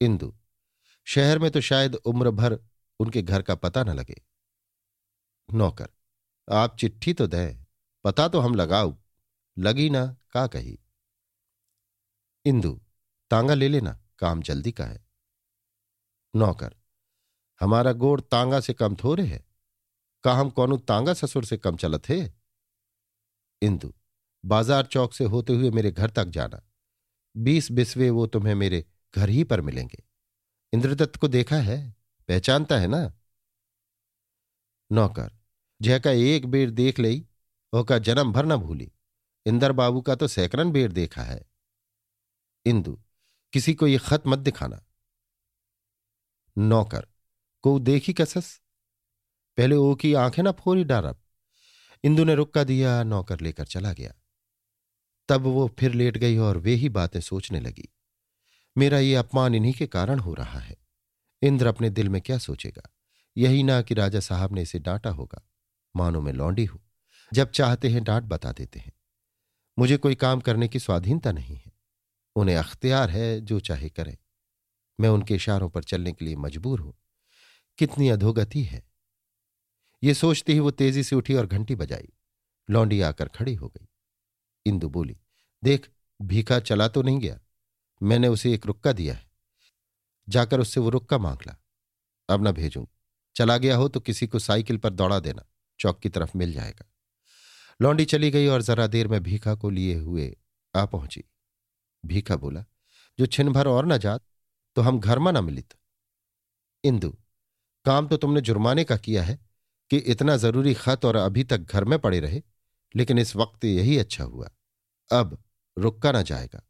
[0.00, 0.34] इंदु।
[1.06, 2.58] शहर में तो शायद उम्र भर
[3.00, 4.22] उनके घर का पता न लगे।
[5.54, 5.88] नौकर,
[6.52, 7.64] आप चिट्ठी तो दें,
[8.04, 8.96] पता तो हम लगाओ
[9.58, 10.78] लगी ना, का कही?
[12.44, 12.80] इंदु,
[13.30, 15.04] तांगा ले लेना, काम जल्दी का है।
[16.36, 16.74] नौकर,
[17.60, 19.44] हमारा गोड़ तांगा से कम थोड़े है।
[20.24, 22.34] का हम कौन तांगा ससुर से कम चलत है?
[23.62, 23.92] इंदु,
[24.44, 26.62] बाज़ार चौक से होते हुए मेरे घर तक जाना।
[27.36, 30.04] बीस बिस्वे वो तुम्हें मेरे घर ही पर मिलेंगे।
[30.72, 31.96] इंद्रदत्त को देखा है?
[32.28, 33.14] पहचानता है ना?
[34.92, 35.32] नौकर,
[35.82, 37.28] जय का एक बेर देख लई
[37.72, 38.92] ओका जन्म भर न भूली।
[39.46, 41.50] इंदर बाबू का तो सैकड़न बेर देखा है।
[42.66, 43.02] इंदु,
[43.52, 44.86] किसी को ये खत मत दिखाना।
[46.58, 47.06] नौकर,
[47.62, 48.60] को देखी कसस?
[49.56, 51.22] पहले ओ की आँखें ना फोरी डारब।
[52.04, 54.14] इंदु ने रुक्का दिया, नौकर लेकर चला गया।
[55.28, 57.93] तब वो फिर लेट गई और वे ही बातें सोचने लगी।
[58.78, 60.76] मेरा ये अपमान इन्हीं के कारण हो रहा है।
[61.42, 62.94] इंद्र अपने दिल में क्या सोचेगा?
[63.36, 65.48] यही ना कि राजा साहब ने इसे डांटा होगा।
[65.96, 66.80] मानो में लौंडी हूँ।
[67.32, 68.92] जब चाहते हैं डांट बता देते हैं।
[69.78, 71.72] मुझे कोई काम करने की स्वाधीनता नहीं है।
[72.36, 74.16] उन्हें अख्तियार है जो चाहे करें।
[75.00, 76.94] मैं उनके इशारों पर चलने के लिए मजबूर हूँ।
[77.78, 78.90] कितनी अधोगति है।
[80.02, 82.08] ये सोचते ही वो तेज़ी से उठी और घंटी बजाई।
[82.70, 83.88] लौंडी आकर खड़ी हो गई।
[84.66, 85.16] इंदु बोली,
[85.64, 85.90] देख,
[86.22, 87.40] भीखा चला तो नहीं गया।
[88.02, 89.30] मैंने उसे एक रुक्का दिया है।
[90.28, 91.56] जाकर उससे वो रुक्का मांग ला।
[92.28, 92.98] अब न भेजूँगी
[93.36, 95.44] चला गया हो तो किसी को साइकिल पर दौड़ा देना।
[95.80, 96.84] चौक की तरफ़ मिल जाएगा।
[97.82, 100.36] लौंडी चली गई और जरा देर में भीखा को लिए हुए
[100.76, 101.24] आ पहुँची।
[102.06, 102.64] भीखा बोला,
[103.18, 104.24] जो छिन भर और न जात
[104.76, 105.74] तो हम घर में ना मिलित।
[106.84, 107.10] इंदु,
[107.84, 109.38] काम तो तुमने जुर्माने का किया है
[109.90, 112.42] कि इतना ज़रूरी खत और अभी तक घर में पड़े रहे,
[112.96, 114.50] लेकिन इस वक्त यही अच्छा हुआ।
[115.12, 115.44] अब
[115.78, 116.62] रुक्का ना जाएगा।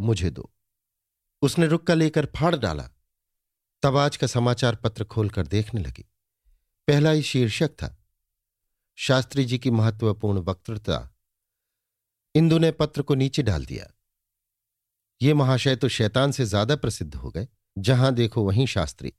[0.00, 0.52] मुझे दो।
[1.42, 2.88] उसने रुक्का लेकर फाड़ डाला।
[3.82, 6.04] तब आज का समाचार पत्र खोलकर देखने लगी।
[6.88, 7.94] पहला ही शीर्षक था,
[8.98, 10.98] शास्त्री जी की महत्वपूर्ण वक्तृता।
[12.34, 13.86] इंदु ने पत्र को नीचे डाल दिया।
[15.20, 19.12] ये महाशय तो शैतान से ज़्यादा प्रसिद्ध हो गए। जहाँ देखो वहीं शास्त्री।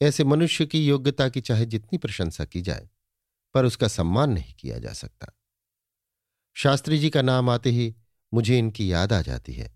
[0.00, 2.88] ऐसे मनुष्य की योग्यता की चाहे जितनी प्रशंसा की जाए,
[3.54, 5.32] पर उसका सम्मान नहीं किया जा सकता।
[6.56, 7.94] शास्त्री जी का नाम आते ही
[8.32, 9.75] मुझे इनकी याद आ जाती है।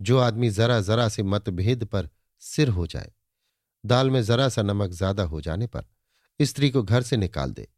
[0.00, 2.08] जो आदमी जरा जरा से मतभेद पर
[2.42, 3.12] सिर हो जाए,
[3.84, 5.84] दाल में जरा सा नमक ज़्यादा हो जाने पर
[6.40, 7.68] स्त्री को घर से निकाल दे,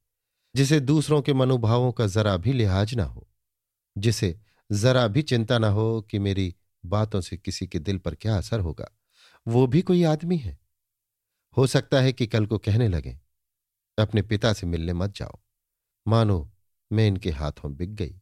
[0.55, 3.27] जिसे दूसरों के मनोभावों का जरा भी लिहाज ना हो,
[3.97, 4.39] जिसे
[4.71, 6.55] जरा भी चिंता ना हो कि मेरी
[6.85, 8.91] बातों से किसी के दिल पर क्या असर होगा।
[9.47, 10.59] वो भी कोई आदमी है।
[11.57, 13.19] हो सकता है कि कल को कहने लगे,
[13.99, 15.39] अपने पिता से मिलने मत जाओ।
[16.07, 16.51] मानो
[16.91, 18.15] मैं इनके हाथों बिक गई।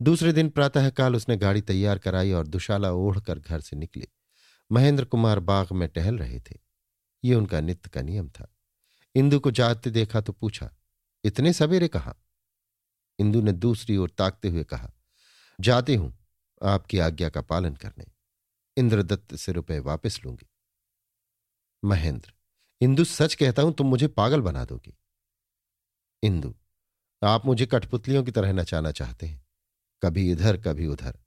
[0.00, 4.08] दूसरे दिन प्रातःकाल उसने गाड़ी तैयार कराई और दुशाला ओढ़कर घर से निकली।
[4.70, 6.58] महेंद्र कुमार बाग में टहल रहे थे।
[7.24, 8.54] ये उनका नित्य का नियम था।
[9.14, 10.70] इंदु को जाते देखा तो पूछा,
[11.24, 12.14] इतने सवेरे कहा?
[13.18, 14.92] इंदु ने दूसरी ओर ताकते हुए कहा,
[15.60, 16.12] जाते हूँ,
[16.62, 18.06] आपकी आज्ञा का पालन करने।
[18.76, 20.48] इंद्रदत्त से रुपए वापस लूँगी।
[21.84, 22.32] महेंद्र,
[22.80, 24.96] इंदु, सच कहता हूँ, तुम मुझे पागल बना दोगी।
[26.22, 26.54] इंदु,
[27.22, 29.45] आप मुझे कठपुतलियों की तरह नचाना चाहते हैं।
[30.02, 31.18] कभी इधर, कभी उधर।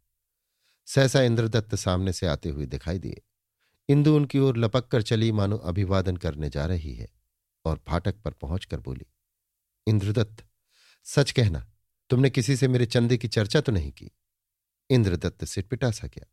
[0.85, 3.21] सहसा इंद्रदत्त सामने से आते हुए दिखाई दिए।
[3.89, 7.07] इंदु उनकी ओर लपक कर चली, मानो अभिवादन करने जा रही है,
[7.65, 9.05] और फाटक पर पहुंचकर बोली,
[9.87, 10.45] इंद्रदत्त,
[11.03, 11.71] सच कहना,
[12.09, 14.11] तुमने किसी से मेरे चंदे की चर्चा तो नहीं की?
[14.89, 16.25] इंद्रदत्त सिटपिटा सा गया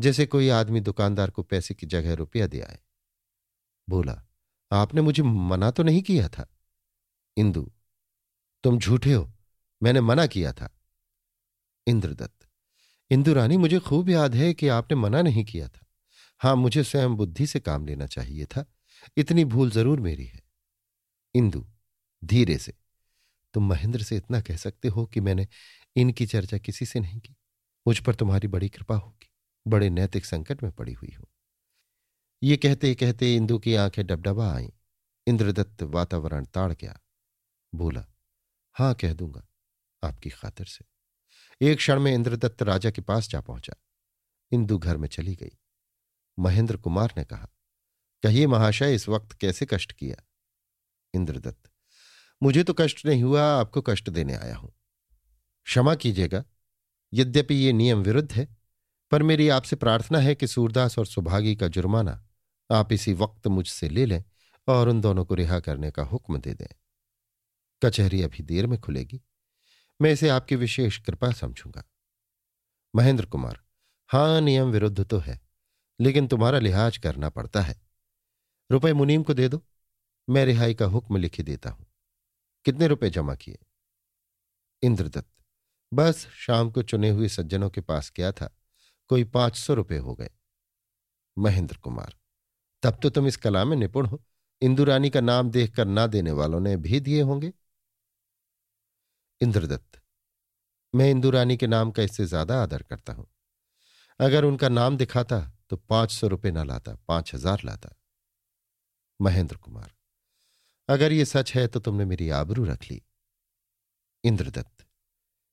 [0.00, 2.78] जैसे कोई आदमी दुकानदार को पैसे की जगह रुपया दे आए।
[3.88, 4.26] बोला,
[4.72, 6.46] आपने मुझे मना तो नहीं किया था?
[7.36, 7.72] इंदु,
[8.62, 9.32] तुम झूठे हो,
[9.82, 10.79] मैंने मना किया था।
[11.86, 12.48] इंद्रदत्त।
[13.10, 15.86] इंदु रानी मुझे खूब याद है कि आपने मना नहीं किया था।
[16.38, 18.64] हाँ, मुझे स्वयं बुद्धि से काम लेना चाहिए था।
[19.16, 20.42] इतनी भूल ज़रूर मेरी है।
[21.34, 21.66] इंदु,
[22.24, 22.74] धीरे से।
[23.54, 25.48] तुम महेंद्र से इतना कह सकते हो कि मैंने
[25.96, 27.36] इनकी चर्चा किसी से नहीं की?
[27.86, 29.30] मुझ पर तुम्हारी बड़ी कृपा होगी।
[29.66, 31.28] बड़े नैतिक संकट में पड़ी हुई हो।
[32.42, 34.70] ये कहते कहते इंदु की आँखें डबडबा आईं।
[35.26, 37.00] इंद्रदत्त वातावरण ताड़ गया।
[37.74, 38.06] बोला,
[38.72, 39.46] हाँ, कह दूँगा,
[40.04, 40.89] आपकी खातिर से।
[41.62, 43.74] एक क्षण में इंद्रदत्त राजा के पास जा पहुँचा।
[44.52, 45.58] इंदु घर में चली गई।
[46.38, 47.48] महेंद्र कुमार ने कहा,
[48.22, 50.16] कहिए महाशय, इस वक्त कैसे कष्ट किया?
[51.14, 51.70] इंद्रदत्त,
[52.42, 54.72] मुझे तो कष्ट नहीं हुआ, आपको कष्ट देने आया हूँ।
[55.64, 56.44] क्षमा कीजिएगा,
[57.14, 58.56] यद्यपि ये नियम विरुद्ध है,
[59.10, 62.26] पर मेरी आपसे प्रार्थना है कि सूरदास और सुभागी का जुर्माना
[62.70, 64.24] आप इसी वक्त मुझसे ले लें
[64.68, 66.66] और उन दोनों को रिहा करने का हुक्म दे दें।
[67.84, 69.20] कचहरी अभी देर में खुलेगी।
[70.00, 71.82] मैं इसे आपकी विशेष कृपा समझूँगा।
[72.94, 73.60] महेंद्र कुमार,
[74.10, 75.40] हाँ, नियम विरुद्ध तो है,
[76.00, 77.80] लेकिन तुम्हारा लिहाज करना पड़ता है।
[78.70, 79.62] रुपए मुनीम को दे दो,
[80.28, 81.86] मैं रिहाई का हुक्म लिखी देता हूँ।
[82.64, 83.58] कितने रुपए जमा किए?
[84.82, 85.28] इंद्रदत्त,
[85.92, 88.54] बस शाम को चुने हुए सज्जनों के पास गया था?
[89.10, 90.30] कोई पाँच सौ रुपये हो गए।
[91.38, 92.14] महेंद्र कुमार,
[92.82, 94.22] तब तो तुम इस कला में निपुण हो।
[94.62, 97.52] इंदुरानी का नाम देखकर ना देने वालों ने भी दिए होंगे।
[99.40, 100.00] इंद्रदत्त।
[100.94, 103.26] मैं इंदुरानी के नाम का इससे ज़्यादा आदर करता हूँ।
[104.20, 107.96] अगर उनका नाम दिखाता तो पाँच सौ रुपये ना लाता, पाँच हज़ार लाता।
[109.20, 109.90] महेंद्र कुमार,
[110.88, 113.02] अगर ये सच है तो तुमने मेरी आबरू रख ली।
[114.24, 114.86] इंद्रदत्त,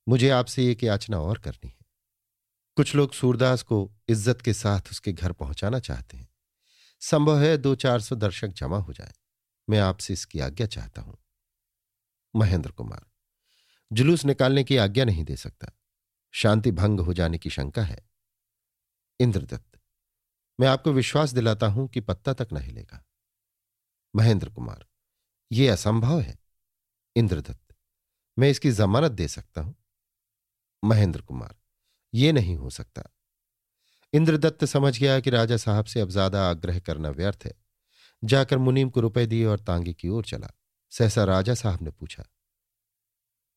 [0.08, 1.86] मुझे आपसे एक याचना और करनी है।
[2.78, 6.30] कुछ लोग सूरदास को इज़्ज़त के साथ उसके घर पहुंचाना चाहते हैं।
[7.02, 9.13] संभव है दो चार सौ दर्शक जमा हो जाए।
[9.67, 11.17] मैं आपसे इसकी आज्ञा चाहता हूँ।
[12.34, 13.06] महेंद्र कुमार
[13.91, 15.71] जुलूस निकालने की आज्ञा नहीं दे सकता।
[16.34, 17.97] शांति भंग हो जाने की शंका है।
[19.19, 19.80] इंद्रदत्त,
[20.60, 23.04] मैं आपको विश्वास दिलाता हूँ कि पत्ता तक न हिलेगा
[24.13, 24.86] महेंद्र कुमार
[25.52, 26.38] यह असंभव है।
[27.15, 27.76] इंद्रदत्त,
[28.38, 29.76] मैं इसकी जमानत दे सकता हूँ?
[30.84, 31.56] महेंद्र कुमार,
[32.13, 33.04] ये नहीं हो सकता।
[34.13, 37.54] इंद्रदत्त समझ गया कि राजा साहब से अब ज़्यादा आग्रह करना व्यर्थ है।
[38.23, 40.52] जाकर मुनीम को रुपए दिए और तांगे की ओर चला।
[40.89, 42.23] सहसा राजा साहब ने पूछा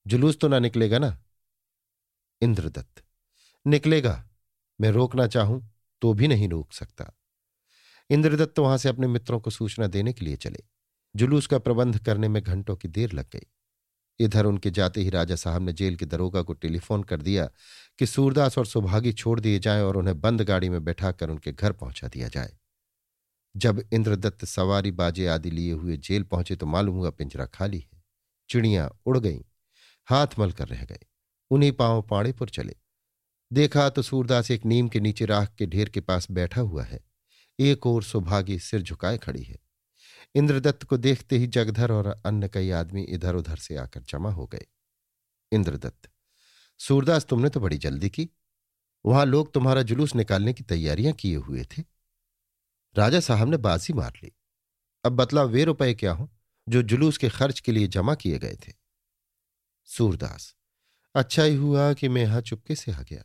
[0.07, 1.19] जुलूस तो ना निकलेगा ना?
[2.43, 3.05] इंद्रदत्त।
[3.67, 4.29] निकलेगा।
[4.81, 7.13] मैं रोकना चाहूँ तो भी नहीं रोक सकता।
[8.11, 10.59] इंद्रदत्त वहाँ से अपने मित्रों को सूचना देने के लिए चले।
[11.17, 13.47] जुलूस का प्रबंध करने में घंटों की देर लग गई।
[14.21, 17.51] इधर उनके जाते ही राजा साहब ने जेल के दरोगा को टेलीफोन कर दिया
[17.99, 21.73] कि सूरदास और सुभागी छोड़ दिए जाएँ और उन्हें बंद गाड़ी में बैठाकर उनके घर
[21.73, 22.57] पहुँचा दिया जाए।
[23.57, 28.03] जब इंद्रदत्त सवारी, बाजे आदि लिए हुए जेल पहुँचे तो मालूम हुआ पिंजरा खाली है।
[28.49, 29.43] चिड़ियाँ उड़ गईं।
[30.11, 30.99] हाथ मल कर रह गए।
[31.51, 32.77] उन्हीं पाँव पाड़ेपुर चले।
[33.53, 37.05] देखा तो सूरदास एक नीम के नीचे राख के ढेर के पास बैठा हुआ है।
[37.59, 39.59] एक और सुभागी सिर झुकाए खड़ी है।
[40.35, 44.46] इंद्रदत्त को देखते ही जगधर और अन्य कई आदमी इधर उधर से आकर जमा हो
[44.46, 44.66] गए।
[45.53, 46.11] इंद्रदत्त,
[46.79, 48.29] सूरदास तुमने तो बड़ी जल्दी की।
[49.07, 51.85] वहाँ लोग तुम्हारा जुलूस निकालने की तैयारियाँ किए हुए थे।
[52.96, 54.33] राजा साहब ने बाजी मार ली।
[55.05, 56.31] अब बतला वे रुपए क्या हो,
[56.68, 58.80] जो जुलूस के खर्च के लिए जमा किए गए थे?
[59.90, 60.55] सूरदास
[61.14, 63.24] अच्छा ही हुआ कि मैं यहाँ चुपके से आ गया।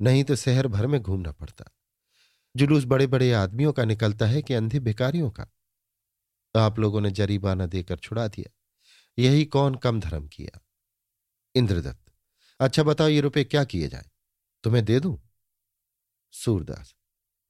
[0.00, 1.64] नहीं तो शहर भर में घूमना पड़ता।
[2.56, 5.46] जुलूस बड़े बड़े आदमियों का निकलता है कि अंधे भिकारियों का।
[6.54, 8.50] आप लोगों ने जरीबाना देकर छुड़ा दिया।
[9.18, 10.60] यही कौन कम धर्म किया?
[11.54, 12.12] इंद्रदत्त
[12.60, 14.10] अच्छा बताओ ये रुपए क्या किए जाए?
[14.64, 15.18] तुम्हें दे दूँ?
[16.32, 16.94] सूरदास,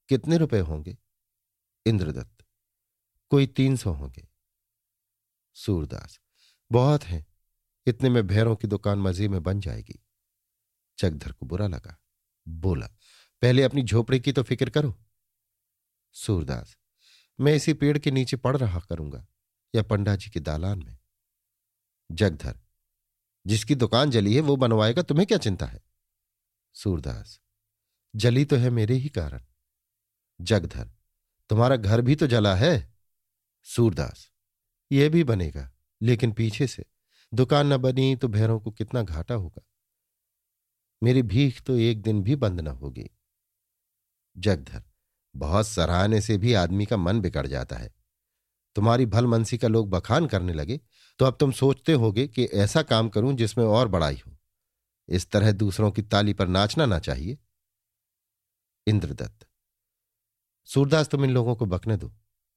[0.08, 0.96] कितने रुपए होंगे?
[1.86, 2.44] इंद्रदत्त,
[3.30, 4.28] कोई तीन सौ होंगे।
[5.54, 6.20] सूरदास,
[6.72, 7.29] बहुत हैं।
[7.86, 10.02] इतने में भैरों की दुकान मज़े में बन जाएगी।
[10.98, 11.98] जगधर को बुरा लगा।
[12.48, 12.86] बोला,
[13.42, 14.98] पहले अपनी झोपड़ी की तो फ़िक्र करो।
[16.12, 16.76] सूरदास,
[17.40, 19.26] मैं इसी पेड़ के नीचे पड़ रहा करूँगा,
[19.74, 20.98] या पंडा जी के दालान में।
[22.12, 22.60] जगधर,
[23.46, 25.82] जिसकी दुकान जली है वो बनवाएगा, तुम्हें क्या चिंता है?
[26.74, 27.40] सूरदास,
[28.16, 29.44] जली तो है मेरे ही कारण।
[30.40, 30.90] जगधर,
[31.50, 32.94] तुम्हारा घर भी तो जला है।
[33.62, 34.30] सूरदास
[34.92, 35.70] ये भी बनेगा,
[36.02, 36.84] लेकिन पीछे से
[37.32, 39.62] दुकान न बनी तो भैरों को कितना घाटा होगा।
[41.02, 43.08] मेरी भीख तो एक दिन भी बंद न होगी।
[44.36, 44.82] जगधर,
[45.34, 47.92] बहुत सराहने से भी आदमी का मन बिगड़ जाता है।
[48.76, 50.80] तुम्हारी भलमनसी का लोग बखान करने लगे
[51.20, 54.36] तो अब तुम सोचते होगे कि ऐसा काम करूँ जिसमें और बड़ाई हो।
[55.08, 57.38] इस तरह दूसरों की ताली पर नाचना ना चाहिए।
[58.86, 59.46] इंद्रदत्त,
[60.68, 62.12] सूरदास तुम इन लोगों को बकने दो।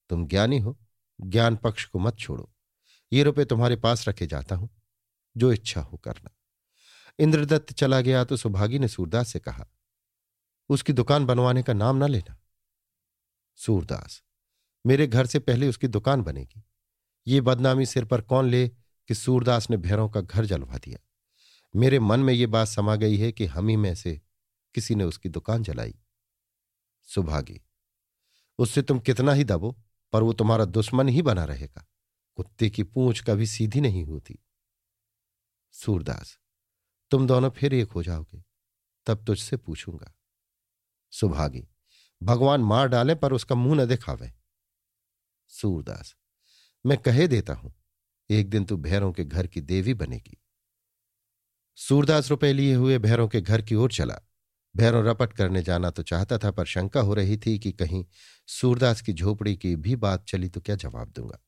[0.10, 0.78] तुम ज्ञानी हो,
[1.20, 2.53] ज्ञान पक्ष को मत छोड़ो।
[3.13, 4.69] ये रुपए तुम्हारे पास रखे जाता हूँ,
[5.36, 6.30] जो इच्छा हो करना।
[7.19, 9.65] इंद्रदत्त चला गया तो सुभागी ने सूरदास से कहा,
[10.69, 12.38] उसकी दुकान बनवाने का नाम ना लेना।
[13.60, 14.21] सूरदास,
[14.86, 16.63] मेरे घर से पहले उसकी दुकान बनेगी।
[17.28, 20.99] ये बदनामी सिर पर कौन ले कि सूरदास ने भैरों का घर जलवा दिया।
[21.73, 24.19] मेरे मन में ये बात समा गई है कि हम ही में से
[24.76, 25.95] किसी ने उसकी दुकान जलाई।
[27.08, 27.60] सुभागी,
[28.60, 29.71] उससे तुम कितना ही दबो,
[30.13, 31.86] पर वो तुम्हारा दुश्मन ही बना रहेगा।
[32.36, 34.39] कुत्ते की पूंछ कभी सीधी नहीं होती।
[35.72, 36.39] सूरदास,
[37.12, 38.43] तुम दोनों फिर एक हो जाओगे,
[39.08, 40.13] तब तुझसे पूछूँगा।
[41.12, 41.67] सुभागी,
[42.24, 44.32] भगवान मार डाले पर उसका मुँह न दिखावे।
[45.48, 46.15] सूरदास,
[46.86, 47.74] मैं कहे देता हूँ,
[48.30, 50.38] एक दिन तू भैरों के घर की देवी बनेगी।
[51.76, 54.19] सूरदास रुपए लिए हुए भैरों के घर की ओर चला।
[54.76, 58.06] भैरों रपट करने जाना तो चाहता था पर शंका हो रही थी कि कहीं
[58.48, 61.39] सूरदास की झोपड़ी की भी बात चली तो क्या जवाब दूँगा?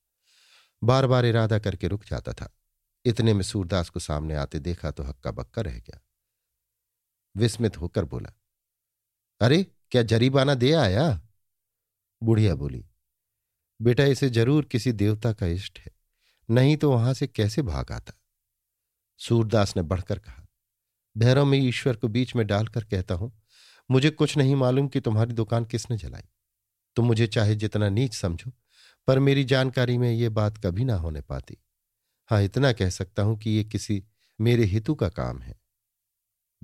[0.84, 2.50] बार बार इरादा करके रुक जाता था।
[3.06, 6.00] इतने में सूरदास को सामने आते देखा तो हक्का बक्का रह गया।
[7.36, 8.32] विस्मित होकर बोला,
[9.42, 11.22] अरे, क्या जरीबाना दे आया?
[12.24, 12.86] बुढ़िया बोली,
[13.82, 15.92] बेटा, इसे ज़रूर किसी देवता का इष्ट है।
[16.50, 18.14] नहीं तो वहाँ से कैसे भाग आता?
[19.20, 20.46] सूरदास ने बढ़कर कहा,
[21.18, 23.32] भैरव, में ईश्वर को बीच में डालकर कहता हूँ,
[23.92, 26.24] मुझे कुछ नहीं मालूम कि तुम्हारी दुकान किसने जलाई।
[26.96, 28.52] तुम मुझे चाहे जितना नीच समझो
[29.08, 31.58] पर मेरी जानकारी में ये बात कभी ना होने पाती।
[32.30, 34.04] हाँ इतना कह सकता हूँ कि ये किसी
[34.40, 35.56] मेरे हेतु का काम है।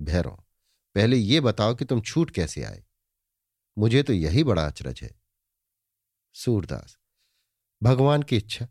[0.00, 0.36] भैरों
[0.94, 2.82] पहले ये बताओ कि तुम छूट कैसे आए?
[3.78, 5.10] मुझे तो यही बड़ा अचरज है।
[6.32, 6.98] सूरदास,
[7.82, 8.68] भगवान की इच्छा।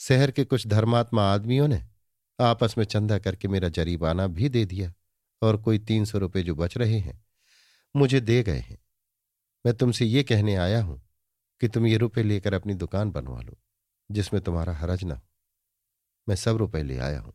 [0.00, 1.82] शहर के कुछ धर्मात्मा आदमियों ने
[2.38, 4.92] आपस में चंदा करके मेरा जरीबाना भी दे दिया
[5.42, 7.24] और कोई तीन सौ रुपये जो बच रहे हैं,
[7.96, 8.78] मुझे दे गए हैं।
[9.66, 11.00] मैं तुमसे ये कहने आया हूँ
[11.60, 13.58] कि तुम ये रुपए लेकर अपनी दुकान बनवा लो,
[14.10, 15.22] जिसमें तुम्हारा हरज ना हो।
[16.28, 17.32] मैं सब रुपए ले आया हूँ।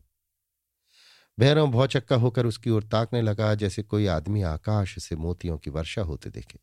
[1.38, 6.02] भैरव भौचक्का होकर उसकी ओर ताकने लगा, जैसे कोई आदमी आकाश से मोतियों की वर्षा
[6.02, 6.58] होते देखे।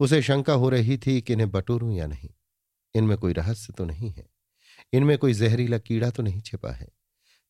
[0.00, 2.30] उसे शंका हो रही थी कि इन्हें बटोरूं या नहीं।
[2.94, 4.26] इनमें कोई रहस्य तो नहीं है।
[4.92, 6.88] इनमें कोई जहरीला कीड़ा तो नहीं छिपा है।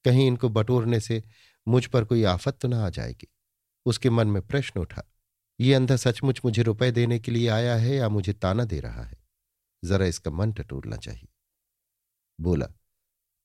[0.05, 1.23] कहीं इनको बटोरने से
[1.67, 3.29] मुझ पर कोई आफत तो ना आ जाएगी।
[3.87, 5.03] उसके मन में प्रश्न उठा,
[5.61, 9.03] ये अंधा सचमुच मुझे रुपए देने के लिए आया है या मुझे ताना दे रहा
[9.03, 9.22] है?
[9.85, 11.29] जरा इसका मन टटोलना चाहिए।
[12.39, 12.67] बोला,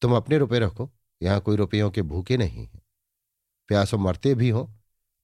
[0.02, 2.82] तुम अपने रुपए रखो, यहाँ कोई रुपयों के भूखे नहीं हैं।
[3.70, 4.74] प्यासों मरते भी हो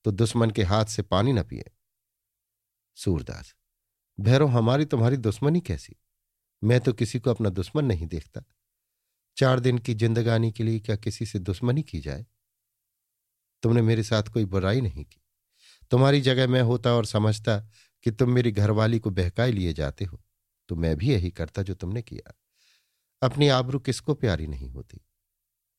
[0.06, 1.64] तो दुश्मन के हाथ से पानी न पिए।
[2.98, 3.56] सूरदास,
[4.20, 5.96] भैरव, हमारी तुम्हारी दुश्मनी कैसी?
[6.64, 8.44] मैं तो किसी को अपना दुश्मन नहीं देखता।
[9.38, 12.26] चार दिन की जिंदगानी के लिए क्या किसी से दुश्मनी की जाए?
[13.64, 15.22] तुमने मेरे साथ कोई बुराई नहीं की।
[15.92, 17.60] तुम्हारी जगह मैं होता और समझता
[18.04, 20.22] कि तुम मेरी घरवाली को बहकाए लिए जाते हो।
[20.70, 22.34] तो मैं भी यही करता जो तुमने किया।
[23.22, 25.00] अपनी आबरू किसको प्यारी नहीं होती?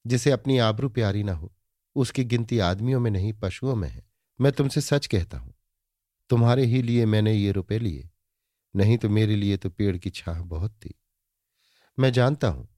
[0.05, 1.53] जिसे अपनी आबरू प्यारी ना हो,
[1.97, 4.07] उसकी गिनती आदमियों में नहीं, पशुओं में है।
[4.39, 5.55] मैं तुमसे सच कहता हूँ,
[6.31, 8.09] तुम्हारे ही लिए मैंने ये रुपए लिए,
[8.75, 10.95] नहीं तो मेरे लिए तो पेड़ की छाह बहुत थी।
[11.99, 12.69] मैं जानता हूँ,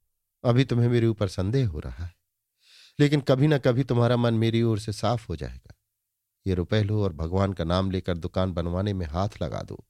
[0.43, 2.13] अभी तुम्हें मेरे ऊपर संदेह हो रहा है,
[2.99, 5.73] लेकिन कभी ना कभी तुम्हारा मन मेरी ओर से साफ़ हो जाएगा।
[6.45, 9.83] ये रुपए लो और भगवान का नाम लेकर दुकान बनवाने में हाथ लगा दो।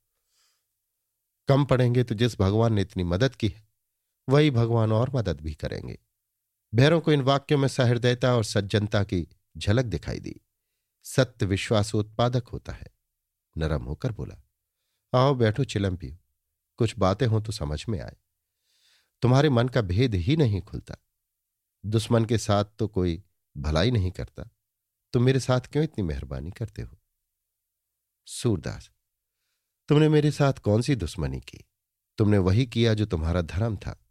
[1.48, 3.68] कम पड़ेंगे तो जिस भगवान ने इतनी मदद की है,
[4.30, 6.00] वही भगवान और मदद भी करेंगे।
[6.76, 9.28] भैरों को इन वाक्यों में सहृदयता और सज्जनता की
[9.58, 10.42] झलक दिखाई दी।
[11.04, 12.88] सत्य विश्वासोत्पादक होता है।
[13.58, 14.36] नरम होकर बोला,
[15.14, 16.18] आओ बैठो चिलम पियो।
[16.78, 18.16] कुछ बातें हों तो समझ में आए।
[19.22, 20.96] तुम्हारे मन का भेद ही नहीं खुलता।
[21.86, 23.24] दुश्मन के साथ तो कोई
[23.58, 24.50] भलाई नहीं करता।
[25.14, 26.98] तुम मेरे साथ क्यों इतनी मेहरबानी करते हो?
[28.26, 28.90] सूरदास
[29.88, 31.66] तुमने मेरे साथ कौन सी दुश्मनी की?
[32.18, 34.04] तुमने वही किया जो तुम्हारा धर्म था।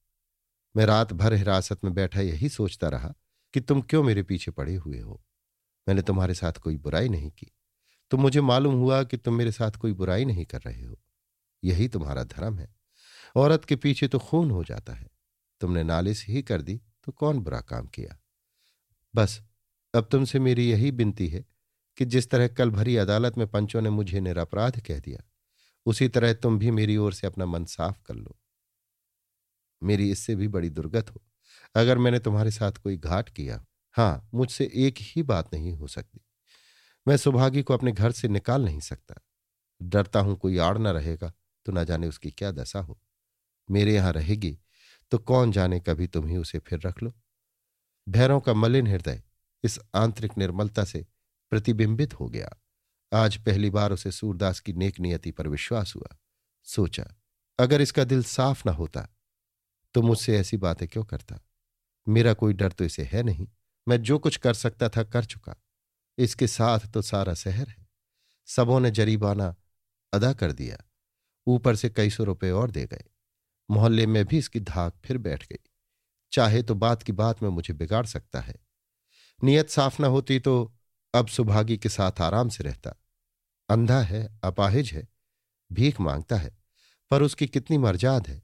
[0.77, 3.15] मैं रात भर हिरासत में बैठा यही सोचता रहा
[3.55, 5.25] कि तुम क्यों मेरे पीछे पड़े हुए हो?
[5.89, 7.53] मैंने तुम्हारे साथ कोई बुराई नहीं की।
[8.11, 11.01] तो मुझे मालूम हुआ कि तुम मेरे साथ कोई बुराई नहीं कर रहे हो।
[11.65, 12.75] यही तुम्हारा धर्म है।
[13.37, 15.09] औरत के पीछे तो खून हो जाता है।
[15.61, 18.19] तुमने नालिश ही कर दी तो कौन बुरा काम किया?
[19.15, 19.43] बस,
[19.95, 21.45] अब तुमसे मेरी यही बिनती है
[21.97, 25.23] कि जिस तरह कल भरी अदालत में पंचों ने मुझे निरपराध कह दिया
[25.87, 28.37] उसी तरह तुम भी मेरी ओर से अपना मन साफ़ कर लो।
[29.83, 31.23] मेरी इससे भी बड़ी दुर्गत हो।
[31.75, 33.65] अगर मैंने तुम्हारे साथ कोई घाट किया
[33.97, 36.21] हाँ मुझसे एक ही बात नहीं हो सकती।
[37.07, 39.21] मैं सुभागी को अपने घर से निकाल नहीं सकता।
[39.81, 41.33] डरता हूँ कोई आड़ ना रहेगा
[41.67, 42.99] तो ना जाने उसकी क्या दशा हो।
[43.69, 44.59] मेरे यहाँ रहेगी
[45.13, 47.13] तो कौन जाने कभी तुम ही उसे फिर रख लो।
[48.07, 49.23] भैरों का मलिन हृदय
[49.65, 51.07] इस आंतरिक निर्मलता से
[51.53, 52.51] प्रतिबिंबित हो गया।
[53.17, 56.17] आज पहली बार उसे सूरदास की नेक नियति पर विश्वास हुआ।
[56.63, 57.15] सोचा,
[57.59, 59.09] अगर इसका दिल साफ़ ना होता
[59.95, 61.39] तो मुझसे ऐसी बातें क्यों करता?
[62.09, 63.49] मेरा कोई डर तो इसे है नहीं।
[63.89, 65.55] मैं जो कुछ कर सकता था कर चुका।
[66.19, 67.87] इसके साथ तो सारा शहर है।
[68.47, 69.55] सबों ने जरीबाना
[70.13, 70.77] अदा कर दिया।
[71.47, 73.05] ऊपर से कई सौ रुपये और दे गए।
[73.71, 75.65] मोहल्ले में भी इसकी धाक फिर बैठ गई।
[76.33, 78.57] चाहे तो बात की बात में मुझे बिगाड़ सकता है।
[79.45, 80.75] नियत साफ़ ना होती तो
[81.15, 82.95] अब सुभागी के साथ आराम से रहता।
[83.69, 85.09] अंधा है, अपाहिज है,
[85.73, 86.59] भीख माँगता है,
[87.11, 88.43] पर उसकी कितनी मर्जाद है।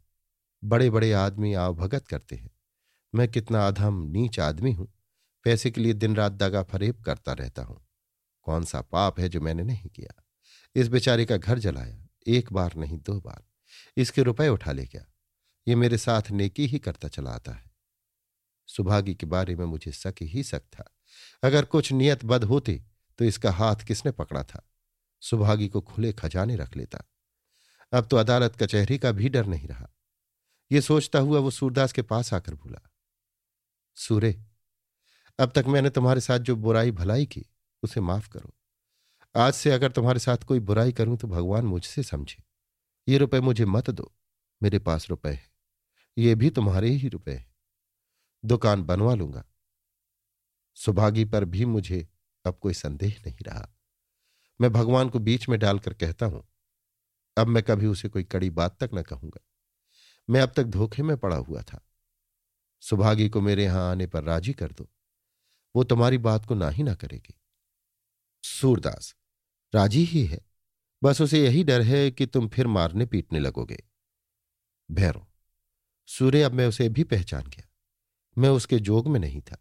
[0.65, 2.51] बड़े बड़े आदमी आवभगत करते हैं।
[3.15, 4.93] मैं कितना अधम, नीच आदमी हूँ।
[5.45, 7.89] पैसे के लिए दिन रात दगा फरेब करता रहता हूँ।
[8.43, 10.23] कौन सा पाप है जो मैंने नहीं किया?
[10.75, 13.45] इस बेचारे का घर जलाया, एक बार नहीं दो बार।
[13.97, 15.05] इसके रुपए उठा ले गया
[15.69, 17.71] ये मेरे साथ नेकी ही करता चला आता है।
[18.67, 20.97] सुभागी के बारे में मुझे शक ही शक था।
[21.43, 22.83] अगर कुछ नियत बद होती
[23.19, 24.72] तो इसका हाथ किसने पकड़ा था?
[25.23, 27.05] सुभागी को खुले खजाने रख लेता।
[27.93, 29.89] अब तो अदालत कचहरी का भी डर नहीं रहा।
[30.71, 32.81] यह सोचता हुआ वो सूरदास के पास आकर बोला,
[33.97, 34.45] सूरे,
[35.39, 37.45] अब तक मैंने तुम्हारे साथ जो बुराई भलाई की,
[37.83, 38.55] उसे माफ़ करो।
[39.37, 42.43] आज से अगर तुम्हारे साथ कोई बुराई करूँ तो भगवान मुझसे समझे।
[43.09, 44.13] ये रुपए मुझे मत दो,
[44.63, 45.51] मेरे पास रुपए है।
[46.19, 47.55] ये भी तुम्हारे ही रुपए हैं।
[48.45, 49.45] दुकान बनवा लूँगा।
[50.77, 52.09] सुभागी पर भी मुझे
[52.45, 53.72] अब कोई संदेह नहीं रहा।
[54.61, 56.47] मैं भगवान को बीच में डालकर कहता हूँ,
[57.37, 59.41] अब मैं कभी उसे कोई कड़ी बात तक न कहूँगा।
[60.29, 61.81] मैं अब तक धोखे में पड़ा हुआ था।
[62.83, 64.89] सुभागी को मेरे यहाँ आने पर राज़ी कर दो।
[65.75, 67.35] वो तुम्हारी बात को ना ही ना करेगी।
[68.45, 69.15] सूरदास,
[69.73, 70.41] राज़ी ही है।
[71.03, 73.83] बस उसे यही डर है कि तुम फिर मारने पीटने लगोगे।
[74.89, 75.27] भैरो
[76.09, 77.69] सूर्य अब मैं उसे भी पहचान गया।
[78.37, 79.57] मैं उसके जोग में नहीं था।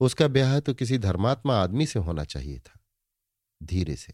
[0.00, 2.78] उसका ब्याह तो किसी धर्मात्मा आदमी से होना चाहिए था।
[3.62, 4.12] धीरे से।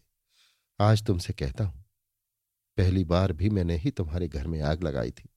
[0.79, 1.83] आज तुमसे कहता हूँ,
[2.77, 5.29] पहली बार भी मैंने ही तुम्हारे घर में आग लगाई थी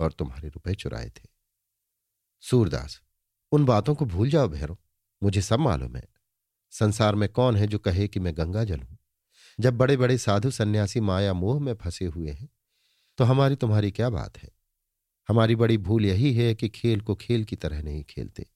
[0.00, 1.28] और तुम्हारे रुपए चुराए थे।
[2.42, 3.00] सूरदास,
[3.52, 4.78] उन बातों को भूल जाओ भैरो,
[5.22, 6.06] मुझे सब मालूम है।
[6.72, 8.98] संसार में कौन है जो कहे कि मैं गंगा जल हूँ?
[9.58, 12.48] जब बड़े बड़े साधु सन्यासी माया मोह में फंसे हुए हैं
[13.18, 14.50] तो हमारी तुम्हारी क्या बात है?
[15.28, 18.46] हमारी बड़ी भूल यही है कि खेल को खेल की तरह नहीं खेलते।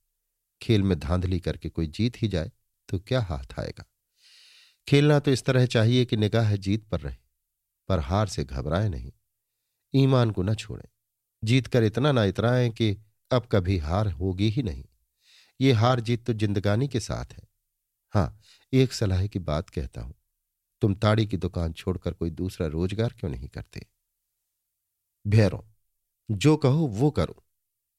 [0.61, 2.51] खेल में धांधली करके कोई जीत ही जाए
[2.89, 3.85] तो क्या हाथ आएगा?
[4.89, 7.17] खेलना तो इस तरह चाहिए कि निगाह जीत पर रहे,
[7.89, 9.13] पर हार से घबराए नहीं।
[9.95, 10.89] ईमान को न छोड़ें।
[11.43, 12.97] जीत कर इतना ना इतराएँ कि
[13.31, 14.85] अब कभी हार होगी ही नहीं।
[15.61, 17.49] ये हार जीत तो जिंदगानी के साथ है।
[18.15, 18.41] हाँ
[18.73, 20.15] एक सलाह की बात कहता हूँ।
[20.83, 23.87] तुम ताड़ी की दुकान छोड़कर कोई दूसरा रोज़गार क्यों नहीं करते?
[25.27, 25.61] भैरों
[26.29, 27.43] जो कहो वो करो।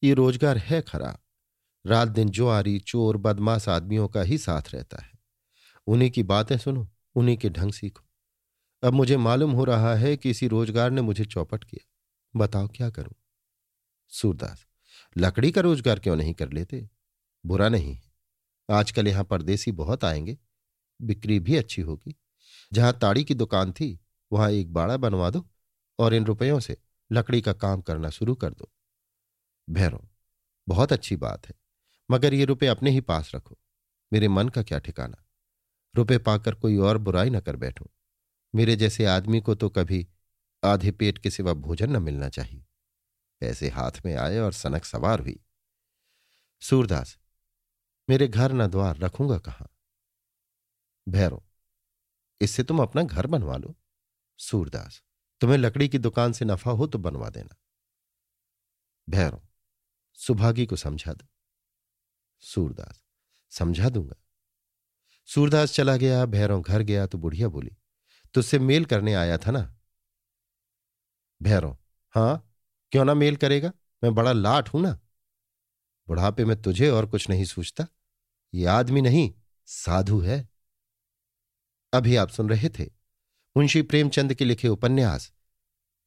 [0.04, 1.20] ये रोज़गार है खराब।
[1.86, 5.17] रात दिन जुआरी चोर, बदमाश आदमियों का ही साथ रहता है।
[5.88, 8.06] उन्हीं की बातें सुनो, उन्हीं के ढंग सीखो।
[8.84, 12.90] अब मुझे मालूम हो रहा है कि इसी रोज़गार ने मुझे चौपट किया। बताओ क्या
[12.90, 13.14] करूँ?
[14.12, 14.66] सूरदास,
[15.18, 16.90] लकड़ी का रोज़गार क्यों नहीं कर लेते?
[17.46, 17.98] बुरा नहीं
[18.70, 20.38] आजकल यहाँ परदेसी बहुत आएँगे।
[21.02, 22.16] बिक्री भी अच्छी होगी।
[22.74, 24.00] जहाँ ताड़ी की दुकान थी,
[24.32, 25.48] वहाँ एक बाड़ा बनवा दो
[26.00, 26.78] और इन रुपयों से
[27.12, 28.72] लकड़ी का काम करना शुरू कर दो।
[29.70, 30.00] भैरों
[30.68, 31.54] बहुत अच्छी बात है,
[32.12, 33.58] मगर ये रुपए अपने ही पास रखो।
[34.14, 35.24] मेरे मन का क्या ठिकाना?
[35.96, 37.86] रुपए पाकर कोई और बुराई न कर बैठूं।
[38.56, 40.08] मेरे जैसे आदमी को तो कभी
[40.64, 42.66] आधे पेट के सिवा भोजन न मिलना चाहिए।
[43.40, 45.40] पैसे हाथ में आए और सनक सवार हुई।
[46.62, 47.18] सूरदास,
[48.10, 49.68] मेरे घर न द्वार रखूँगा कहा?
[51.08, 51.44] भैरव,
[52.42, 53.76] इससे तुम अपना घर बनवा लो।
[54.38, 55.04] सूरदास,
[55.42, 57.56] तुम्हें लकड़ी की दुकान से नफा हो तो बनवा देना।
[59.10, 59.42] भैरव,
[60.14, 61.28] सुभागी को समझा दो।
[62.40, 63.04] सूरदास,
[63.50, 64.27] समझा दूँगा।
[65.30, 67.72] सूरदास चला गया, भैरव घर गया तो बुढ़िया बोली,
[68.34, 69.76] तुझसे मेल करने आया था ना?
[71.42, 71.78] भैरव,
[72.16, 72.54] हाँ,
[72.92, 73.72] क्यों ना मेल करेगा?
[74.04, 75.00] मैं बड़ा लाट हूँ ना।
[76.08, 77.88] बुढ़ापे में तुझे और कुछ नहीं सोचता
[78.54, 79.34] ये आदमी नहीं,
[79.66, 80.48] साधु है।
[81.94, 82.86] अभी आप सुन रहे थे
[83.56, 85.32] मुंशी प्रेमचंद के लिखे उपन्यास,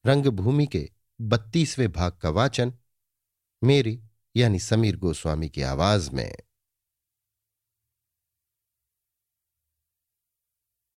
[0.05, 0.89] रंगभूमि के
[1.21, 2.73] बत्तीसवें भाग का वाचन,
[3.63, 4.01] मेरी
[4.37, 6.35] यानी समीर गोस्वामी की आवाज़ में।